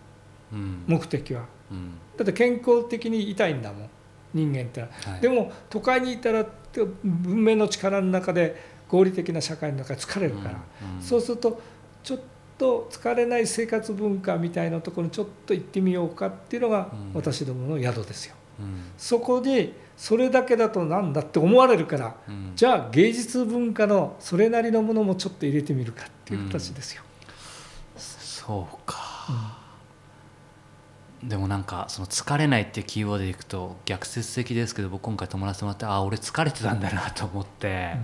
[0.52, 0.85] うん。
[0.87, 1.44] 目的は。
[1.70, 1.92] うん。
[2.16, 3.90] だって健康的に痛いんだもん
[4.34, 5.20] 人間ってのは、はい。
[5.20, 6.46] でも都会にいたら
[7.02, 8.56] 文明の力の中で
[8.88, 11.02] 合理的な社会の中で疲れるから、うんうん。
[11.02, 11.60] そうすると
[12.02, 12.20] ちょっ
[12.58, 17.14] と疲れない生活文化みたいなところにちょっと行ってみようかっていうのがうん。
[17.14, 18.34] 私どもの宿ですよ。
[18.60, 18.84] うん。
[18.96, 22.52] そこにそれだけだとなんだって思われるからうん。
[22.54, 27.02] じゃあ芸術文化のそれなりのものもちょっと入れてみるかっていう形ですよ。
[28.46, 29.58] そうか、
[31.26, 37.96] でもなんかその疲れないっていうキーワードでいくと逆説的ですけど僕今回泊まらせてもらってああ俺疲れてたんだなと思って、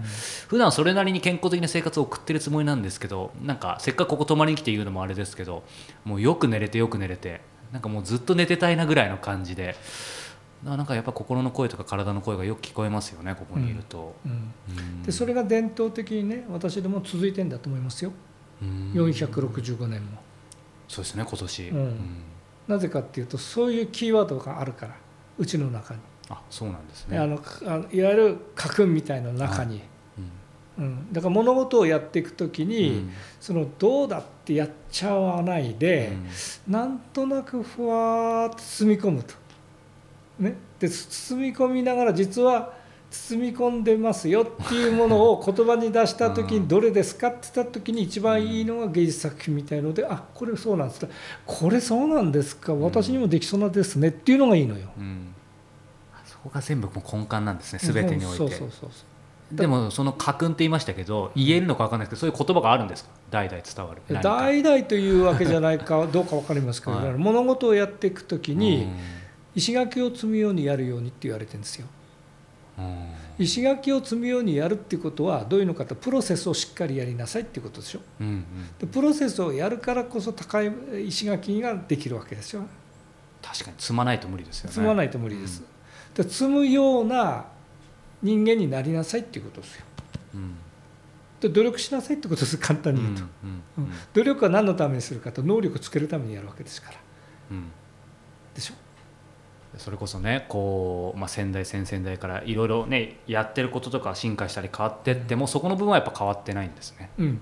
[0.48, 5.62] 普段それなりに健康的な生活を送ってるつもりなんですけどなんかせっかくここ泊まりに来て言うのもあれですけど
[6.04, 7.40] もうよく寝れてよく寝れて
[7.72, 9.76] なんかもうずっと寝てたいなぐらいの感じで
[10.64, 14.52] ななんかやっぱ心の声とか体の声がよく聞こえますよねここにいると、うん。
[14.68, 15.02] うん。
[15.02, 18.12] でそれが伝統的にね私ども続いてんだと思いますよ。
[18.60, 18.92] うん。
[18.94, 20.18] 465年も。
[20.88, 22.22] そうですね今年、うん
[22.68, 24.94] なぜかっていうとそういうキーワードがあるから
[25.38, 27.18] うちの中に、あそうなんですね。
[27.18, 29.82] あのあのいわゆる家訓みたいな中に、
[30.78, 30.84] うん。
[30.84, 33.10] うん、だから物事をやっていく時に、うん。
[33.40, 36.12] そのどうだってやっちゃわないで、
[36.68, 36.72] うん。
[36.72, 39.34] なんとなくふわーっと包み込むと。
[40.38, 42.72] ね、で包み込みながら実は
[43.12, 46.62] 包み込んでますよっていうものを言葉に出した時うん。
[46.62, 51.06] にどれですかって言った時に一番いいのが芸術作品みたいのであこれそうなんです
[51.46, 52.74] これそうなんですか。
[52.74, 54.88] 私にもできそうなですねっていうのがいいのよ。
[54.98, 55.34] うん。
[56.24, 58.36] そこが全部もう根幹なんですね全てにおいて。
[58.36, 58.90] そうそうそうそう。
[59.56, 63.10] でもその家訓って言いましたけど言えるのか分かんないですけどそういう言葉があるんですか？
[63.30, 64.22] 代々伝わる。
[64.22, 67.12] 代々というわけじゃないか どうか分かりますけど、はい。
[67.12, 68.96] 物事をやっていく時にうん。
[69.54, 71.86] 石垣を積むようにやるようにって言われてるんですよ。
[72.78, 73.06] うん。
[73.38, 78.00] 石垣を積むようにやるっていうことはどういうのかとプロセスをしっかりやりなさいっていうことでしょ。
[78.20, 78.44] うんうん。
[78.78, 80.72] でプロセスをやるからこそ高い
[81.06, 82.64] 石垣ができるわけですよ。
[83.42, 84.74] 確かに積まないと無理ですよね。
[84.74, 85.62] 積まないと無理です、
[86.14, 87.46] で積むような
[88.22, 89.84] 人間になりなさいっていうことですよ。
[90.34, 90.54] うん。
[91.40, 92.56] で努力しなさいってことです。
[92.58, 96.98] 簡単に言うと、うんうん努力は何のためにするかと能力をつけるためにやるわけですから。
[97.50, 97.64] うん
[99.78, 107.10] それこそねこう、まあ、先代先々代からいろいろねやってることとか進化したり変わってってもそこの部分はやっぱ変わってないんですね。
[107.18, 107.40] うん。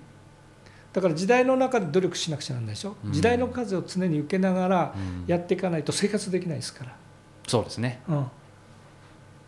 [0.93, 3.13] だから時代の中で努力しなくちゃならないでしょ、うん。
[3.13, 5.25] 時代の風を常に受けながらうん。
[5.27, 6.97] やっていかないと生活できないですから、
[7.47, 8.01] そうですね。
[8.09, 8.27] うん。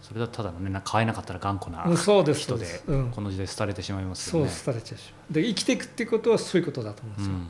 [0.00, 2.84] それだとただのねな買えなかったら頑固な人でそうです。
[2.88, 3.10] うん。
[3.10, 4.52] この時代廃れてしまいますそうよね。
[4.64, 4.98] 廃れちゃう。
[4.98, 7.48] でしょで生きていくっていうことはそういうことだと思うんですよ、うんうん。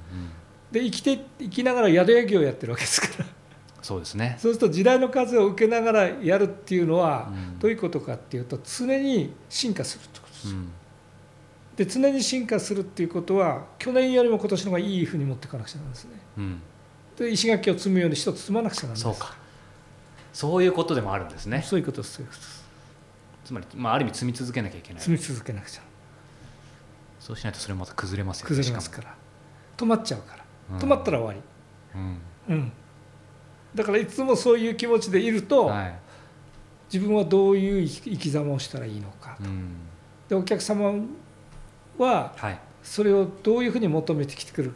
[0.70, 3.26] で生きて生きながら宿屋業をやってるわけですから
[3.82, 4.36] そうですね。
[4.38, 7.58] そうすると時代の風を受けながらやるっていうのはうん。
[7.58, 10.54] どういうことかっていうと常に進化するってことです。
[11.76, 16.10] で常に進化するっていうことは去年よりも今年の方がいいふうに持っていかなくちゃなんですね。
[16.38, 16.62] うん。
[17.16, 19.20] で石垣を積むように一つ積まなくちゃならないんです。
[19.20, 19.36] そうか。
[20.32, 21.62] そういうことでもあるんですね。
[21.62, 22.62] そういうことですそういうことです。
[23.44, 25.02] つまり、まあ、ある意味積み続けなきゃいけない。
[25.02, 25.82] 積み続けなくちゃ。
[27.20, 28.48] そうしないとそれまた崩れますよね。
[28.48, 29.14] 崩れますから。
[29.76, 30.44] 止まっちゃうから。
[30.72, 30.78] うん。
[30.78, 31.44] 止まったら終わ
[31.94, 32.18] うん。
[32.48, 32.72] りうん
[33.74, 35.94] だからいつもそういう気持ちでいると、はい。
[36.92, 39.76] 自分はどういう生き様をしたらいいのかうん。
[40.28, 40.92] でお客様
[41.96, 42.58] ははい。
[42.82, 44.74] それをどういうふうに求めてきてくる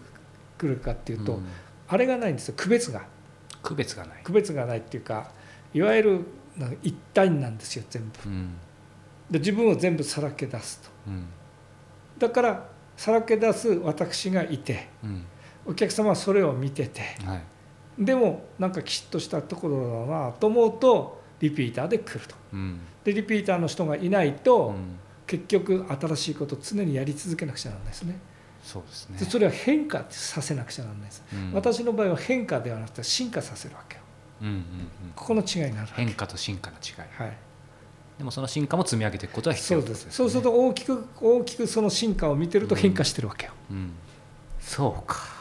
[0.56, 1.44] くるかっていうと、うん。
[1.88, 2.54] あれがないんですよ。
[2.56, 3.02] 区別が。
[3.62, 4.22] 区別がない。
[4.22, 5.30] 区別がないっていうか
[5.74, 6.24] いわゆる
[6.82, 8.30] 一体なんですよ全部。
[8.30, 8.54] うん。
[9.30, 10.88] で自分を全部さらけ出すと。
[11.08, 11.26] うん。
[12.18, 15.26] だからさらけ出す私がいてうん。
[15.66, 17.42] お客様はそれを見ててはい
[17.98, 22.34] でもなんかきちっとしたところだなと思うとリピーターで来ると。
[22.52, 22.80] うん。
[23.04, 24.98] でリピーターの人がいないと、うん。
[25.26, 28.18] 結局新しいことを常にやり続けなくちゃならないですね。
[28.62, 29.18] そうですね。
[29.18, 31.52] でそれは変化させなくちゃならないです、うん。
[31.52, 34.02] 私の場合は変化ではなくて進化させるわけよ。
[34.42, 34.62] うんうんうん
[35.14, 37.22] ここの違いがある変化と進化の違い。
[37.22, 37.36] はい。
[38.18, 40.06] でもその進化も積み上げていくことは必要です。
[40.10, 43.92] そうすると大きく大きくその進化を見てると変化してるわけよ、うん、
[44.60, 45.35] そうか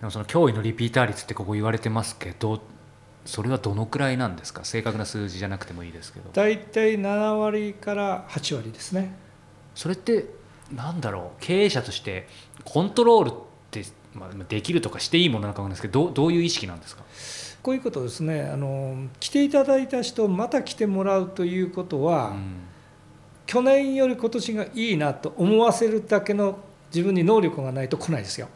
[0.00, 2.60] でもその驚異のリピーター率ってここ言われてますけど
[3.24, 4.64] それはどのくらいなんですか？
[4.64, 6.30] 正確な数字じゃなくてもいいですけど。
[6.32, 9.14] 大体7割から8割ですね。
[9.74, 10.26] それって
[10.74, 11.40] なんだろう？
[11.40, 12.26] 経営者として
[12.64, 13.32] コントロールっ
[13.70, 13.84] て、
[14.14, 17.02] まあ、できるとかしていいものなのかわかんないですけどどうどういう意識なんですか？
[17.62, 18.42] こういうことですね。
[18.42, 22.54] あの来ていただいた人また来てもらうということは、うん。
[23.46, 26.58] 去年より今年がいいなと思わせるだけの
[26.94, 28.48] 自分に能力がないと来ないですよ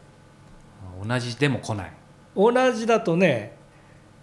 [1.07, 1.91] 同じでも来ない、
[2.35, 3.55] 同じだとね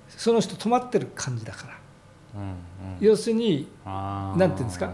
[0.08, 1.74] その人止まってる感じだから。
[2.36, 2.56] うんうん、
[3.00, 4.38] 要するにあー。
[4.38, 4.90] なんていうんですか？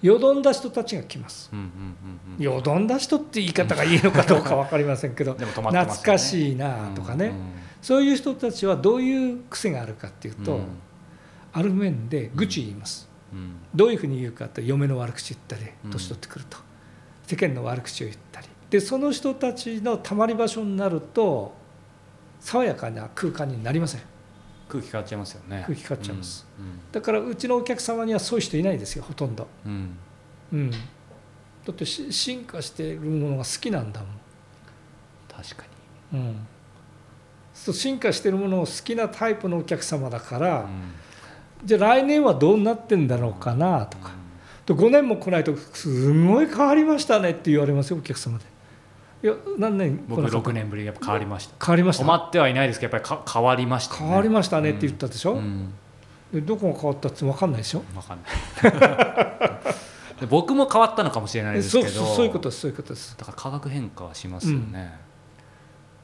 [0.00, 1.50] よどんだ人たちが来ます。
[1.52, 5.44] うんうんよどんだ人って言い方がいいのかどうか分かりませんけど ね。
[5.46, 10.64] 懐かしいなとかね、うんうんそういう人たちはどういう癖があるかっていうと、うん。
[11.52, 13.54] ある面で愚痴言います、うん。
[13.72, 15.90] どういうふうに言うかって嫁の悪口言ったりうん。
[15.92, 16.58] 年取ってくると、
[17.28, 21.54] 世間の悪口を言ったりでその人たちのたまり場所になると
[22.40, 24.02] 爽やかな空間になりません。
[24.68, 25.64] 空気変わっちゃいますよね。
[25.66, 26.46] 空気変わっちゃいます。
[26.58, 29.96] うんだからうちのお客様にはそういう人いないですよほとんど、うん。
[30.52, 30.76] うん、だ
[31.70, 34.10] ってし進化しているものが好きなんだもん。
[35.28, 35.64] 確か
[36.12, 36.46] うん、
[37.52, 40.68] そう進化しているものを好きなタイプのお客様だから、に
[41.66, 44.12] じゃあ来年はどうなってんだろうかなとか、
[44.66, 48.44] で5年も来ないとすごい変わりましたねって言われますよお客様で
[49.22, 50.28] いや何年来僕な。
[50.30, 51.64] かった6年ぶりにやっぱ変わりました。
[51.66, 52.04] 変わりました？
[52.04, 54.00] 止まってはいないですけどやっぱりか変わりましたね。
[54.00, 55.72] 変わりましたねって言ったでしょ、うん。
[56.32, 57.82] でどこが変わったって分かんないでしょ？
[57.96, 59.52] わかんない。
[60.20, 61.94] で僕も変わったのかもしれないですそうけど。
[62.04, 63.16] そうそういうことですそういうことです。
[63.16, 64.98] だから化学変化はしますよね、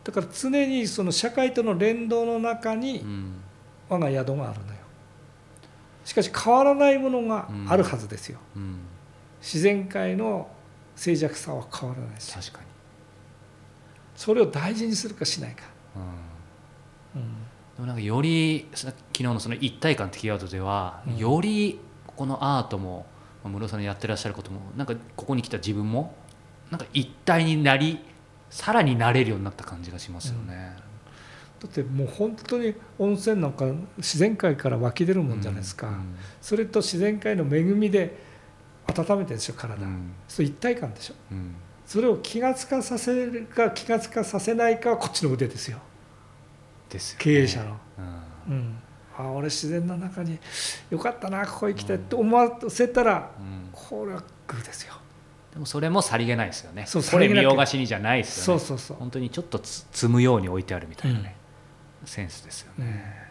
[0.04, 3.32] だから常にその社会との連動の中うにん。
[3.88, 4.78] 我が宿があるのよ。
[6.04, 8.78] しかし変わらないものがあるはずですよ、うん。
[9.40, 10.48] 自然界の
[10.96, 12.40] 静寂さは変わらないですよ。
[12.40, 12.66] 確かに、
[14.14, 15.64] それを大事にするかしないか、
[17.14, 17.20] うん。
[17.20, 17.28] うん。
[17.76, 21.16] でもなんかよりさ昨日のその一体感ってキーワードでは、うん。
[21.16, 23.06] よりこのアートも
[23.42, 26.14] まあ室尾さんのやってらっしゃることもなんかここに来た自分も
[26.70, 27.98] なんか一体になり
[28.50, 30.76] さらになれるようになった感じがしますよね。
[31.60, 36.14] だってもう本当に温泉なんか自然界から湧き出るもんじゃないですか、うん。
[36.40, 38.16] それと自然界の恵みで
[38.86, 40.12] 温めてるでしょ体、うん。
[40.28, 41.14] そう一体感でしょ。
[41.32, 41.54] うん
[41.86, 45.78] それを気がつかさせるか気がつかさせないかはこっちの腕ですよ。
[46.88, 47.24] ですよね。
[47.24, 47.76] 経営者の、
[48.48, 48.54] うん。
[48.54, 48.76] うん、
[49.16, 50.38] ああ俺自然の中に
[50.90, 53.68] よかったなここ行きたいって思わせたらうん。
[53.72, 54.94] これはグーですよ。
[55.52, 56.84] でもそれもさりげないですよね。
[56.86, 58.60] そうこれ見よがしにじゃないですよね。
[58.60, 58.96] そうそうそう。
[58.96, 61.36] 本当にちょっとつ積むように置いてあるみたいなね、
[62.04, 63.30] センスですよね、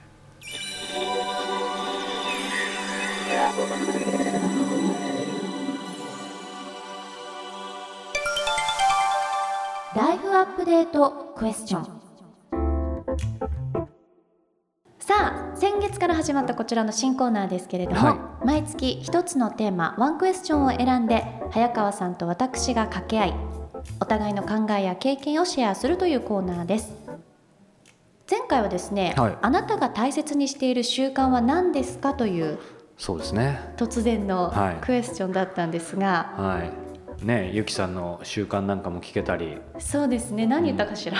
[9.95, 11.83] ライフアップデートクエスチョン。
[14.97, 15.13] さ
[15.53, 23.33] あ先月から始まったこちらの新コーナーですけれども、は毎月一つのテーマワンクエスチョンを選んで早川さんと私が掛け合い
[23.99, 26.91] お互いの考えや経験をシェアするというコーナーです。
[28.27, 29.37] 前回はですね、はい。
[29.41, 32.57] あなたが大切にしている習慣は何ですかという
[32.97, 33.59] そうですね。
[33.77, 34.75] 突然のはい。
[34.81, 36.82] クエスチョンだったんですが、はい
[37.23, 39.57] ねゆきさんの習慣なんかも聞けたり。
[39.79, 40.45] そうですね。
[40.45, 41.17] 何言ったかしら、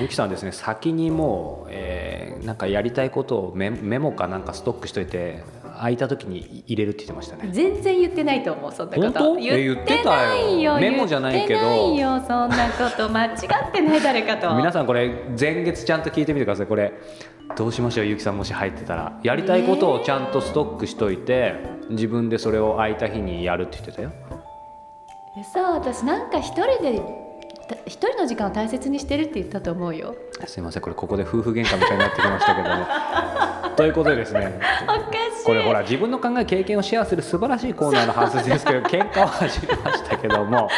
[0.00, 5.42] ゆきさんはですね先にもう、えーなんかやりたいことをメメモかなんかストックしといて
[5.78, 7.48] 空いた時に入れるって言ってましたね。
[7.50, 9.36] 全然言ってないと思うそんなこと。
[9.36, 10.76] 言ってないよ。
[10.76, 11.60] メモじゃないけど。
[11.60, 13.08] 言ってないよそんなこと。
[13.08, 14.54] 間違ってない誰かと。
[14.54, 16.66] 皆さんこれ前月ちゃんと聞いてみてください。
[16.66, 16.92] これ
[17.56, 19.18] どうしましょうゆきさんもし入ってたら。
[19.22, 21.54] やりたいことをちゃんとストックしといて
[21.88, 24.12] 自分でそれを空いた日にやるって言ってたよ
[25.44, 27.02] そう私なんか一人で
[27.86, 30.14] 一人の時間を大切にしてるって言ったと思うよ。
[30.46, 30.82] すいません。
[30.82, 33.65] これここで夫婦喧嘩みたいになってきましたけども。
[33.76, 34.58] ということでですね。
[35.44, 40.68] これほら自分の考え経験をシェアする素晴らしいコーナーのはずですけど喧嘩を始めましたけども、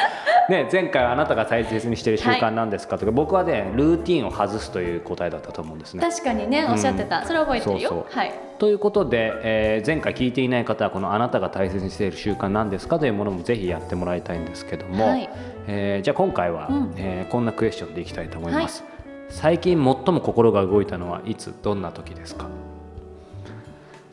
[0.50, 6.02] ね、前回あなたが大切にしている習慣なんですかとか、僕はねルーティンを外すという答えだったと思うんですね。
[6.02, 8.04] 確かにねおっしゃってた、それ覚えてるよ。
[8.10, 8.32] はい。
[8.58, 15.30] ということで、えー前回聞いていない方はこのあなたが大切にしている習慣なんですかというものもぜひやってもらいたいんですけども、はい。
[15.66, 16.94] えーじゃあ今回は、うん。
[16.98, 18.84] えーこんなクエスチョンでいきたいと思います、
[19.30, 21.54] 最近最も心が動いたのはいつ？
[21.62, 22.46] どんな時ですか？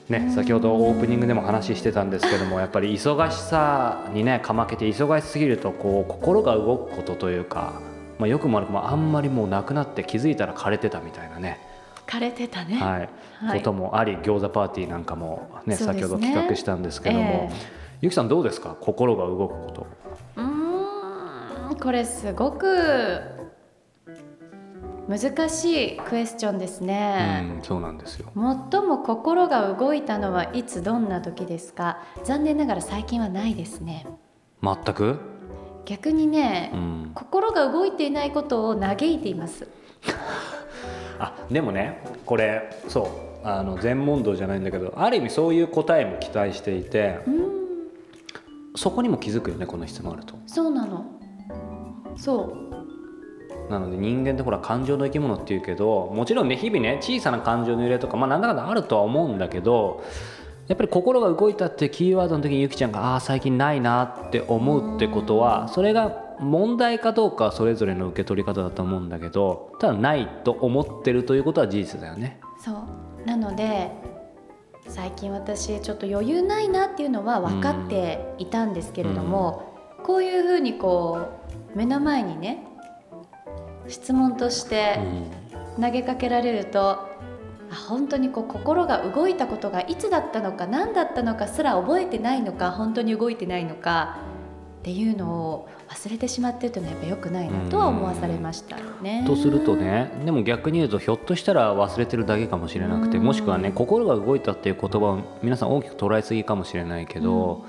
[0.10, 7.82] ね、先ほどオープニングでも話してたんですけどもやっぱり忙しさにねかまけて忙しすぎるとこう心が動くことというか、
[8.20, 11.60] まあ、よくも悪くもあんまりもうなくなって気づいたら枯れてたみたいなね。
[12.06, 13.10] 枯れてたね、はい。
[13.48, 13.60] はい。
[13.60, 15.76] こともあり餃子パーティーなんかも、ねね。
[15.76, 17.56] 先ほど企画したんですけども、え。
[18.02, 18.78] ゆきさんどうですか？
[18.80, 19.88] 心が動くこと。
[20.38, 22.68] うーんこれすごく
[25.08, 28.32] 難しいクエスチョンですね、うんそうなんですよ。
[28.36, 32.00] 最も心が動いたのはいつどんな時ですか？
[32.24, 34.08] 残念ながら最近はないですね。
[34.64, 35.20] 全く、
[35.86, 39.68] 逆にね、うん、心が動いていないことを嘆いています。
[41.20, 43.04] あでもねこれそ
[43.44, 47.66] うあの全問答じゃないんだけどある意味そういう答えも期待していてうん。
[48.76, 50.36] そこにも気づくよねこの質問あると。
[50.48, 51.06] そうなの。
[52.18, 52.85] そう
[53.70, 60.04] なので人間ってほら感情の生き物っていうけどもちろんね日々ね小さな感情の揺れとかまあなんだかんだあるとは思うんだけど
[60.68, 72.40] やっぱり心が動いたってキーワードの時にゆきちゃんがああー最近ないなって思うってことはそれが問題かどうかはそれぞれの受け取り方だと思うんだけどただないと思ってるということは事実だよね。
[72.64, 73.92] そうなので
[74.88, 81.28] 最近私ちょっと余裕ないなっていうのは分かっていたんですけれども、こういうふうにこ
[81.74, 82.68] う目の前にね
[83.88, 85.00] 質問として
[85.80, 87.16] 投げかけられると、
[87.72, 94.18] あ本当にこう心が動いたことがいつだったのか何だったのかすら覚えてないのか本当に動いてないのか
[94.82, 99.24] っていうのを忘れてしまってるというのはやっぱ良くないなとは思わされましたね。
[99.26, 107.66] とするとねでも逆に言うとひょっとしたら忘れてるだけかもしれなくてもしくはね心が動いたっていう言葉を皆さん大きく捉えすぎかもしれないけど、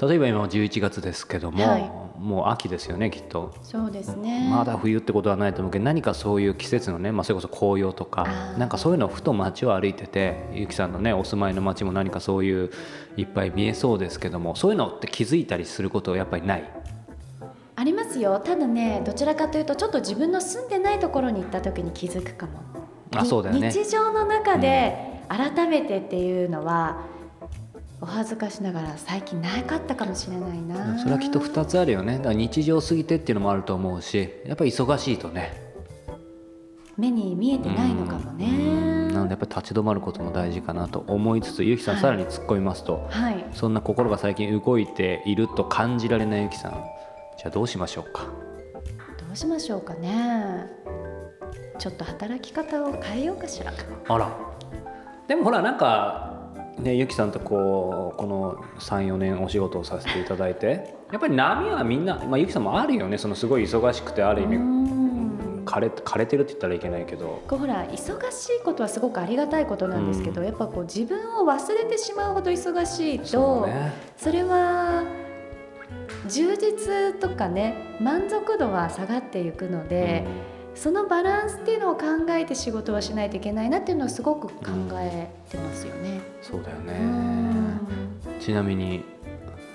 [0.00, 1.90] 例えば今11月ですけども、はい。
[2.18, 3.54] もう秋ですよねきっと。
[3.62, 4.48] そうですね。
[4.50, 8.26] まだ冬ってことはないと思うけど何かそういう季節のね、まあ、それこそ紅葉とか
[8.56, 12.70] なんかそういうのをふと街を歩いててゆきさんのねお住まいの街も何かそういう
[13.18, 16.64] いっぱい見えそうですけどもそういうのって気づいたりすることはやっぱりない？
[17.76, 18.40] ありますよ。
[18.40, 22.52] ただねどちらかというとちょっと自分の住んでないところに行った時に気づくかも。
[23.12, 23.70] にあそうだよね。
[23.70, 27.02] 日常の中で改めてっていうのは、
[28.00, 30.98] お恥ずかしながら最近なかったかもしれないな。
[30.98, 32.18] それはきっと2つあるよね。
[32.18, 35.64] だから日常過ぎてっていうのもあると思うしやっぱり忙しいとね。
[36.96, 38.46] 目に見えてないのかもね。
[38.46, 39.08] うん。
[39.12, 42.02] なのでやっぱり立ち止まることも大事かなと思いつつゆきさんはい。
[42.02, 43.44] さらに突っ込みますと、はい。
[43.52, 46.72] そんな心が最近動いていると感じられないゆきさん
[47.38, 48.24] じゃあどうしましょうか？
[48.24, 50.66] どうしましょうかね。
[51.78, 53.72] ちょっと働き方を変えようかしら。
[54.08, 54.30] あら。
[55.28, 56.35] でもほらなんか
[56.78, 63.16] ねゆきさんとこうこの34年お仕事をさせていただいてやっぱり波はみんな、まあ、ゆきさんもあるよね。
[63.18, 65.64] そのすごい忙しくてある意味うん。
[65.64, 67.42] 枯れ枯れてるって言ったらいけないけど。
[67.48, 73.92] こうほら忙しいことはすごくありがたいことなんですけど、やっぱこう自分を忘れてしまうほど忙しいとね。
[74.16, 75.04] それは
[76.28, 80.24] 充実とかね満足度は下がっていくので、
[80.76, 84.54] そのバランスっていうのを考えて仕事はしないといけないなっていうのはすごく考
[85.00, 86.20] えてますよね。
[86.42, 86.92] そうだよね。
[86.92, 87.80] うん。
[88.38, 89.02] ちなみに、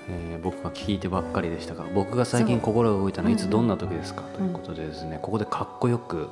[0.08, 6.28] えー僕が聞いてばっかりでしたが僕が最近心が動いたのはいつうんどんな時ですか、ということでですねここでかっこよく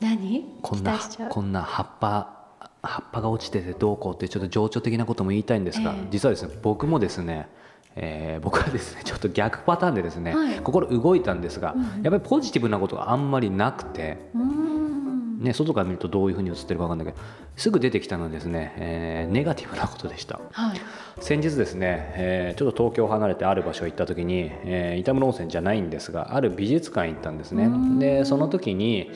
[0.00, 0.46] 何？
[0.62, 2.46] こんなこんな葉っぱ
[2.82, 6.08] 葉っぱが落ちててどうこうってちょっと情緒的なことも言いたいんですが、ええ。
[6.10, 7.50] 実はですね僕もですね、
[7.96, 10.60] えー僕はですねちょっと逆パターンでですね、はい。
[10.60, 15.40] 心動いたんですが、うんやっぱりポジティブなことがあんまりなくて、うん。
[15.40, 17.18] ね、外から見るとどういうふうに映ってるか分かんないけど
[17.56, 20.38] すぐ出てきたのはですね、えーネガティブなことでした。
[20.52, 20.80] はい。
[21.20, 27.64] 先日ですね、えーちょっと東京を離れてある場所行った時に、えー板室温泉じゃないんですがある美術館行ったんですね。
[27.64, 27.98] うん。
[27.98, 29.10] でその時に、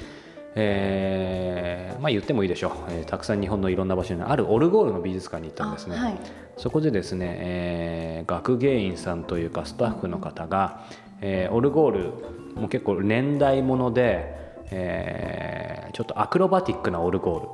[0.55, 6.17] えーまあ言ってもいいでしょう、えーたくさん日本のいろんな場所にあるオルゴールの美術館に行ったんですね、あはい
[6.57, 10.87] そこでですね、えー学芸員さんというかスタッフの方が、
[11.21, 14.35] えーオルゴールも結構年代物で、
[14.71, 17.49] えーちょっとアクロバティックなオルゴール。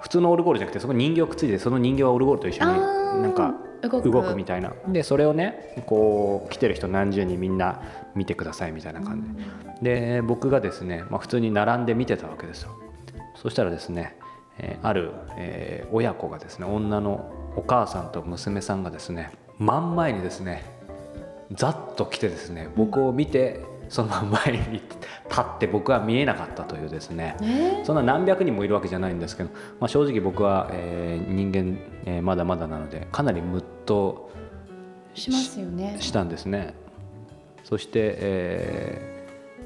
[0.00, 2.72] 普通のオルゴールじゃなくてそこに人形をくっついてその人形はオルゴールと一緒に
[3.22, 4.34] なんか動く。
[4.34, 4.72] みたいな。
[4.88, 7.80] でそれをねこう来てる人何十人みんな
[8.14, 9.22] 見てくださいみたいな感
[9.80, 9.84] じ。
[9.84, 12.70] でで僕がですね、まあ、普通に並んで見てたわけですよ。
[13.36, 14.16] そしたらですね、
[14.58, 20.64] えーある、えー親子がですね女のお母さんと娘さんがですね真ん前にですね
[21.52, 24.08] ざっと来てですね僕を見てその
[24.46, 24.84] 前に立
[25.40, 34.30] って僕は見えなかったというですねねそんな何百人もいるわけじゃないんですけど、まあ、正直僕は、えー人間、えーまだまだなのでかなりムッと
[35.14, 35.96] しますよね。
[36.00, 36.74] したんですね。
[37.64, 39.18] そして、えー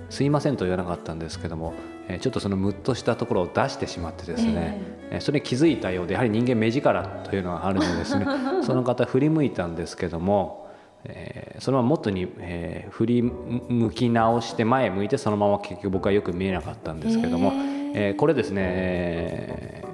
[0.09, 4.81] すいませんと言わなかったんですけども、えーちょっとそのムッとしたところを出してしまってですね、
[5.11, 8.27] えーそれに気づいたようでやはり人間目力というのがあるのでですね。
[8.65, 10.71] その方振り向いたんですけども、
[11.05, 17.53] えーそのまま元に、えー振り向き直して前向いてそのまま結局僕はよく見えなかったんですけども、
[17.95, 19.93] えーこれですね、えー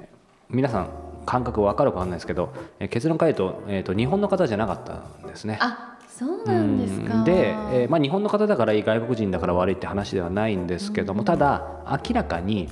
[0.49, 0.87] 皆さん
[1.25, 2.49] 感覚わかるかわかんないですけど、
[2.79, 4.93] えー結論から言うと,、えーと日本の方じゃなかった
[5.25, 5.57] んですね。
[5.61, 7.15] あそうなんですか。
[7.15, 7.23] うん。
[7.23, 12.67] で、えーまあ、日本の方だからいい外国人だから悪いって話ではないんですけども、ただ明らかに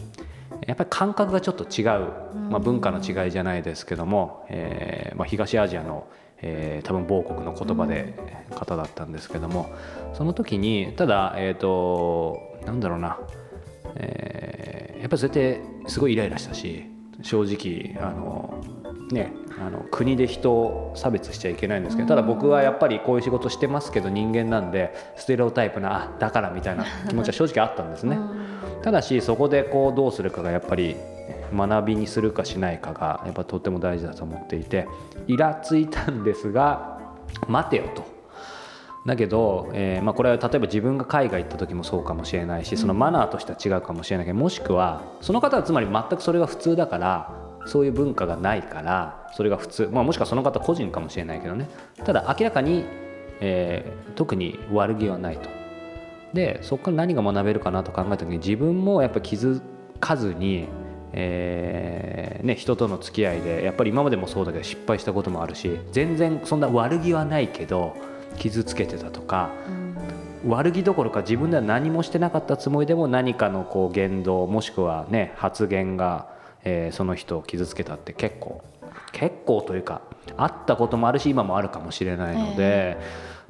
[0.65, 1.85] やっぱり感覚がちょっと違う、
[2.49, 6.07] まあ、文化の違いじゃないですけども、えーまあ、東アジアの、
[6.41, 8.13] えー多分某国の言葉で
[8.53, 9.69] 方だったんですけども
[10.13, 13.17] その時にただえっ、となんだろうな、
[13.95, 16.83] えーやっぱりそれってすごいイライラしたし
[17.21, 18.61] 正直あの
[19.11, 28.19] ねあの国で人を差別しちゃいけないんですけどただ僕はやっぱりこういう仕事してますけど人間なんでステレオタイプなあだからみたいな気持ちは正直あったんですね。
[28.83, 30.95] ただしそこでこうどうするかがやっぱり
[31.53, 34.87] 学びにするかしないかがやっぱとっても大事だと思っていて
[35.27, 36.99] イラついたんですが
[37.47, 38.17] 待てよと。
[39.05, 51.67] だけど、えーまあ、これは例えば自分が海外行った時もそうかもしれないしそのマナーとしては違うかもしれないけどもしくはその方はつまり全くそれが普通だからそういう文化がないからそれが普通、まあ、もしくはその方個人かもしれないけどね。
[52.03, 52.85] ただ明らかに、
[53.39, 55.49] えー特に悪気はないと。
[56.33, 59.61] でそこから何が学べるかなと考えた時に自分もやっぱ気づ
[59.99, 60.67] かずに、
[61.13, 67.95] えーね、人との付き合いでやっぱり今までもそうだけど失敗したこともあるし全然そんな悪気はないけど
[68.37, 69.51] 傷つけてたとか
[70.45, 76.27] 悪気どころか自分では何もしてなかったつもりでも何かのこう言動もしくはね発言が、
[76.67, 78.61] えーその人を傷つけたって結構
[79.13, 80.01] 結構というか
[80.35, 82.97] あったこともあるし今もあるかもしれないので、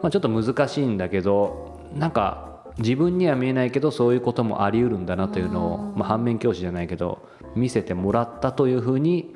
[0.02, 9.34] まあ、ちょっと難しいんだけどなんか自分には見えないけどそういうこともあり得るんだなというのを、まあ、反面教師じゃないけど見せてもらったというふうに、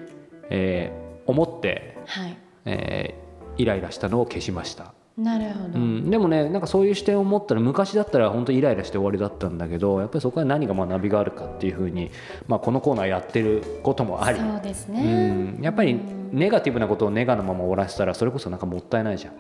[0.50, 2.38] えー思って、はい。
[2.66, 3.22] えー
[3.58, 4.94] イライラしたのを消しました。
[5.18, 12.12] なるほど、うん、でもねなんかそういう視点を持ったら昔だったら本当イライラして終わりだったんだけどやっぱりそこは何が学びがあるかっていうふうに、
[12.48, 16.00] まあ、このコーナーやってることもあり、そうですうね、ん、やっぱり
[16.32, 19.34] ネガティブなことをネガのまま終わらせたらそれこそなんかもったいないじゃん。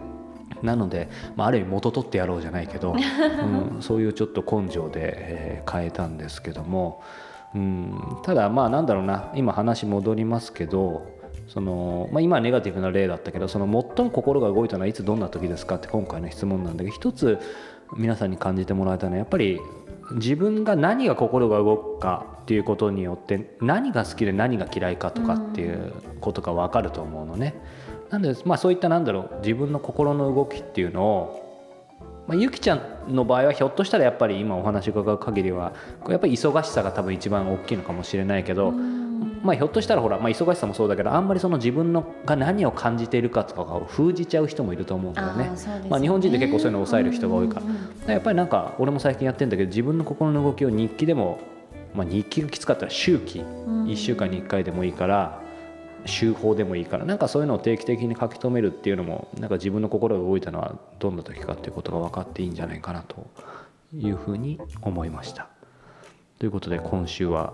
[0.61, 7.01] なので、まあ、ある意味元取ってやろうじゃないけど、 うん、そういうちょっと根性で、えー変えたんですけども、
[7.55, 9.31] うん、ただまあなんだろうな。
[9.35, 11.10] 今話戻りますけど
[11.53, 17.39] その、まあ、今はネガティブな例だったけどその最も心が動いたのはいつどんな時ですかって今回の質問なんだけど一つ
[17.97, 19.59] 皆さんに感じてもらえたのはやっぱり
[20.13, 27.55] 自分が何が心が動くかっていうことによって何が好きで何が嫌いかとかっていうことが分かると思うのね。
[28.09, 31.51] なんで、まあ、そういったなんだろう自分の心の動きっていうのを
[32.27, 38.73] まあ、ゆきちゃんの場合はひょっとしたらやっぱり今お話伺う限りはこうやっぱり忙しさが多分一番大きいのかもしれないけど、
[39.43, 45.45] まあ、ひょっとしたらほら、まあ、忙しさもそうだけどあんまりその自分のが何を感じているかとかを封じちゃう人もいると思うんだよね。
[45.45, 45.51] ね。
[45.89, 48.11] まあ、日本人って結構そういうのを抑える人が多いから,、うんうんうん。
[48.11, 51.39] やっぱりなんか俺も最近やってるんだけど自分の心の動きを日記でも、
[51.93, 53.85] まあ、日記がきつかったら周期、ん。
[53.85, 55.39] 1週間に1回でもいいから
[56.05, 63.27] 週報でもいいからなんかそういうのを定期的に書き留めるっていうのもなんか自分の心が動いたのはどんな時かっていうことが分かっていいんじゃないかなと
[63.93, 65.50] いうふうに思いました。
[66.41, 67.53] ということで今週は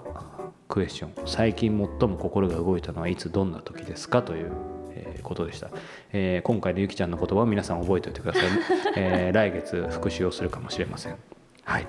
[0.70, 1.28] クエスチョン。
[1.28, 4.52] 最近最も心が動いたのはいつどんな時ですかという、
[4.92, 5.70] えーことでした、
[6.14, 8.44] えー今回のゆきちゃんの言葉を皆さん覚えておいてください、
[8.96, 11.18] えー来月復習をするかもしれません。
[11.66, 11.88] はい。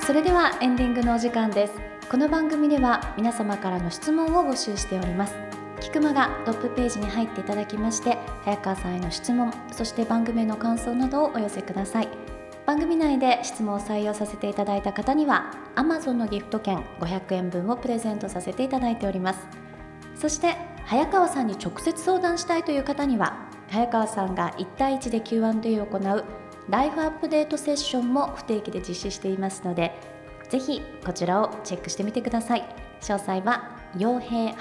[0.00, 5.34] それではエンディングのお時間ですこの番組では皆様からの質問を募集しております。
[5.80, 12.08] 菊間がトップページに入っていただきまして早川さんへの質問そして番組への感想などをお寄せください。
[12.66, 19.40] 番組内で質問を採用させていただいた方には Amazon のギフト券500円分をプレゼントさせていただいております。
[20.14, 26.24] そして早川さんに直接相談したいという方には早川さんが1対1で Q&A を行う
[26.68, 30.13] ライフアップデートセッションも不定期で実施していますので
[30.48, 32.64] ぜひこちらをチェックしてみてください。
[33.00, 34.54] 詳細は傭兵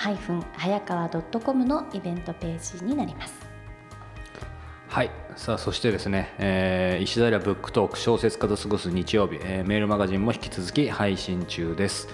[0.57, 3.33] 早川 .com のイベントページになります。
[4.87, 5.09] はい。
[5.35, 12.07] さあそしてですね、えー石平ブックトーク小説家と過ごす日曜日、えーメールマガジンも引き続き配信中です、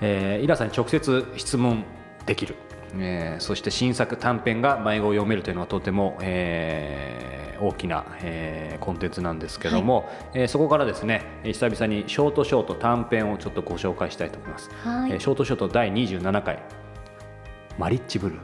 [0.00, 1.84] えーイラさんに直接質問
[2.24, 2.54] できる、
[2.98, 15.12] えーそして新作短編が迷子を読めるというのはとても、えー大きな、えーコンテンツなんですけども、えーそこからですね久々にショートショート短編をちょっとご紹介したいと思います、はい。
[15.12, 16.58] えーショートショート第27回
[17.78, 18.38] マリッジブルー。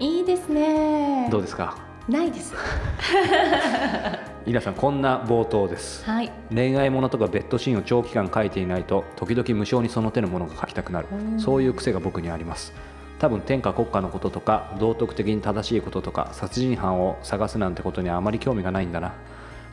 [0.00, 1.28] いいですね。
[1.30, 1.76] どうですか？
[2.08, 2.54] ないです。
[4.46, 6.04] イラさんこんな冒頭です。
[6.08, 6.30] はい。
[6.54, 11.06] 恋愛ものとかベッドシーンを長期間書いていないと時々無性にその手のものが書きたくなる。
[11.38, 12.72] そういう癖が僕にあります
[13.18, 19.14] 多分天下国家のこととか道徳的に正しいこととか殺人犯を探すなんてことにはあまり興味がないんだな。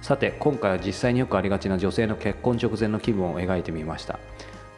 [0.02, 4.20] さて今回は実際によくありがちな女性の結婚直前の気分を描いてみました。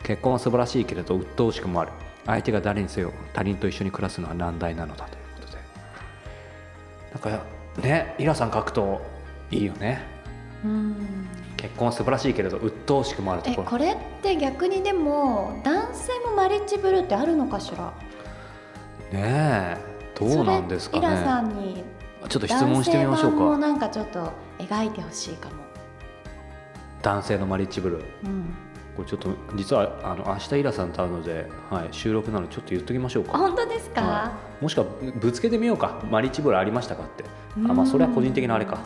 [0.04, 1.92] 結婚は素晴らしいけれど鬱陶しくもある。
[2.26, 5.58] 相手が誰にせよ他人と一緒に暮らすのは難題なのだということで。
[7.32, 7.46] なんか
[7.82, 9.02] ねイラさん書くと
[9.50, 10.02] いいよね。
[10.66, 10.96] うん。
[11.56, 13.64] 結婚は素晴らしいけれど鬱陶しくもあるところ。
[13.64, 17.94] えこれって逆にでも男性もマリッジブルーってあるのかしら？
[19.12, 19.98] ねえ。
[20.20, 21.84] どうなんですかそれイラさねんに
[22.28, 25.56] ちょっと質問してみましょう男性版もかなんかちょっと描いてほしいかも、
[27.04, 28.04] 男性のマリッジブルー。
[28.26, 28.56] うん、
[28.96, 36.02] これちょっと実はあの明日イラさんと会うので、はい、収録なのでちょっと言っときましょうあか本当ですか、はい、もしくはぶつけてみようか。
[36.10, 37.24] マリッジブルーありましたかって。
[37.56, 38.80] あまあそれは個人的なあれか。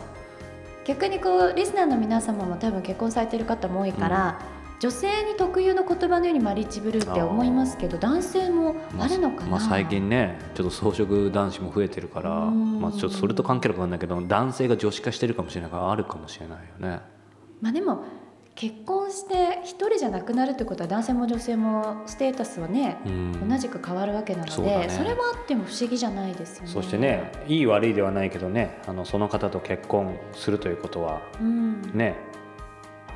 [0.84, 4.40] 逆にこうリスナーの皆様も多分結婚されてる方も多いから、
[4.82, 17.00] 女性に特有の言葉のようにマリッジブルーって思いますけど男性もあるのかな、まあ、最近ねちょっと装飾男子も増えてるから、まあ、ちょっとそれと関係あるか分かんないけど男性が女子化してるかもしれないからあるかもしれないよね。
[17.60, 18.02] まあでも
[18.56, 26.68] 結婚して一人じゃなくなるってことは男性も女性もステータスはね、うん、同じく変わるわけなのでそ,、ね、それはあっても不思議じゃないですよね。
[26.68, 32.16] そしてねいい悪いではないけどねあのその方と結婚するということは、うん、ね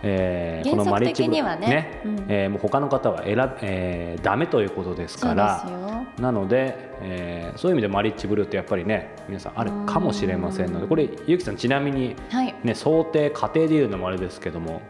[0.03, 6.05] えー、このマリッジブねね、うん、えー、もう他の方は選、えー、ダメということですから。
[6.19, 10.87] なので、えー、そういう意味でマリッジブルーってやっぱりね皆さんあるかもしれませんので。
[10.87, 12.55] これゆきさんちなみに、はい。
[12.63, 14.83] ね、想定家庭でいうのもあれですけども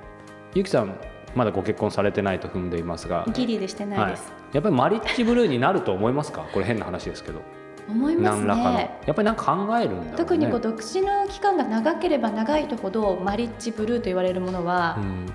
[0.54, 0.94] ゆきさん
[1.34, 3.26] まだご結婚されてないと踏んでいますが。
[3.32, 6.46] ギリでしてないです、はい、やっぱりマリッジブルーになると思いますか？
[6.52, 7.40] これ変な話ですけど。
[7.89, 15.26] 思いますね、やっぱりなんか考えるんだ、ね、特にこう独身の期間が長ければ長いとほどマリッジブルーと言われるものは、うん、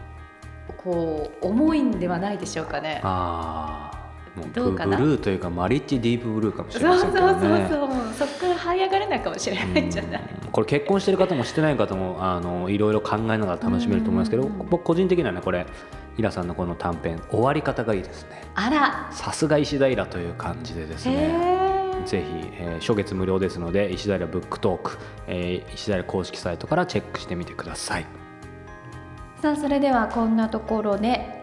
[0.78, 3.00] こう重いんではないでしょうかね。
[3.04, 3.92] あ
[4.54, 4.98] どうかな。
[4.98, 8.28] ブルーというかマリッジディープブルーかもしれませんけど、ね、そうそうそうそう。
[8.28, 10.22] そこから這い上がれないかもしれないんじゃない。
[10.52, 15.66] これ結婚してる方もしてない方もあのいろいろ考えながら楽しめると思いますけど僕個人的にはねこれ
[16.18, 18.42] イラさんのこの短編終わり方がいいですね。
[18.56, 19.10] あら。
[19.12, 22.26] さすが石平という感じでですねぜひ、
[22.60, 24.98] えー、初月無料ですので石平ブックトーク、
[25.28, 28.06] えー、石平公式サイトからチェックしてみてください。
[29.42, 31.42] さあそれではこんなところで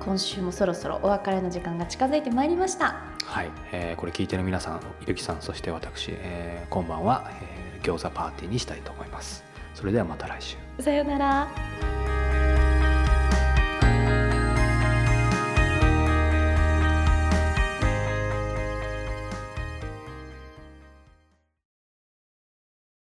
[0.00, 2.96] 今週もそろそろお別れの時間が近づいてまいりました。
[3.24, 9.44] はい、えー、これ聞いてる皆さんゆきさんそして私、えー、今晩は、えー、餃子パーティーにしたいと思います。
[9.74, 10.56] それではまた来週。
[10.80, 11.48] さようなら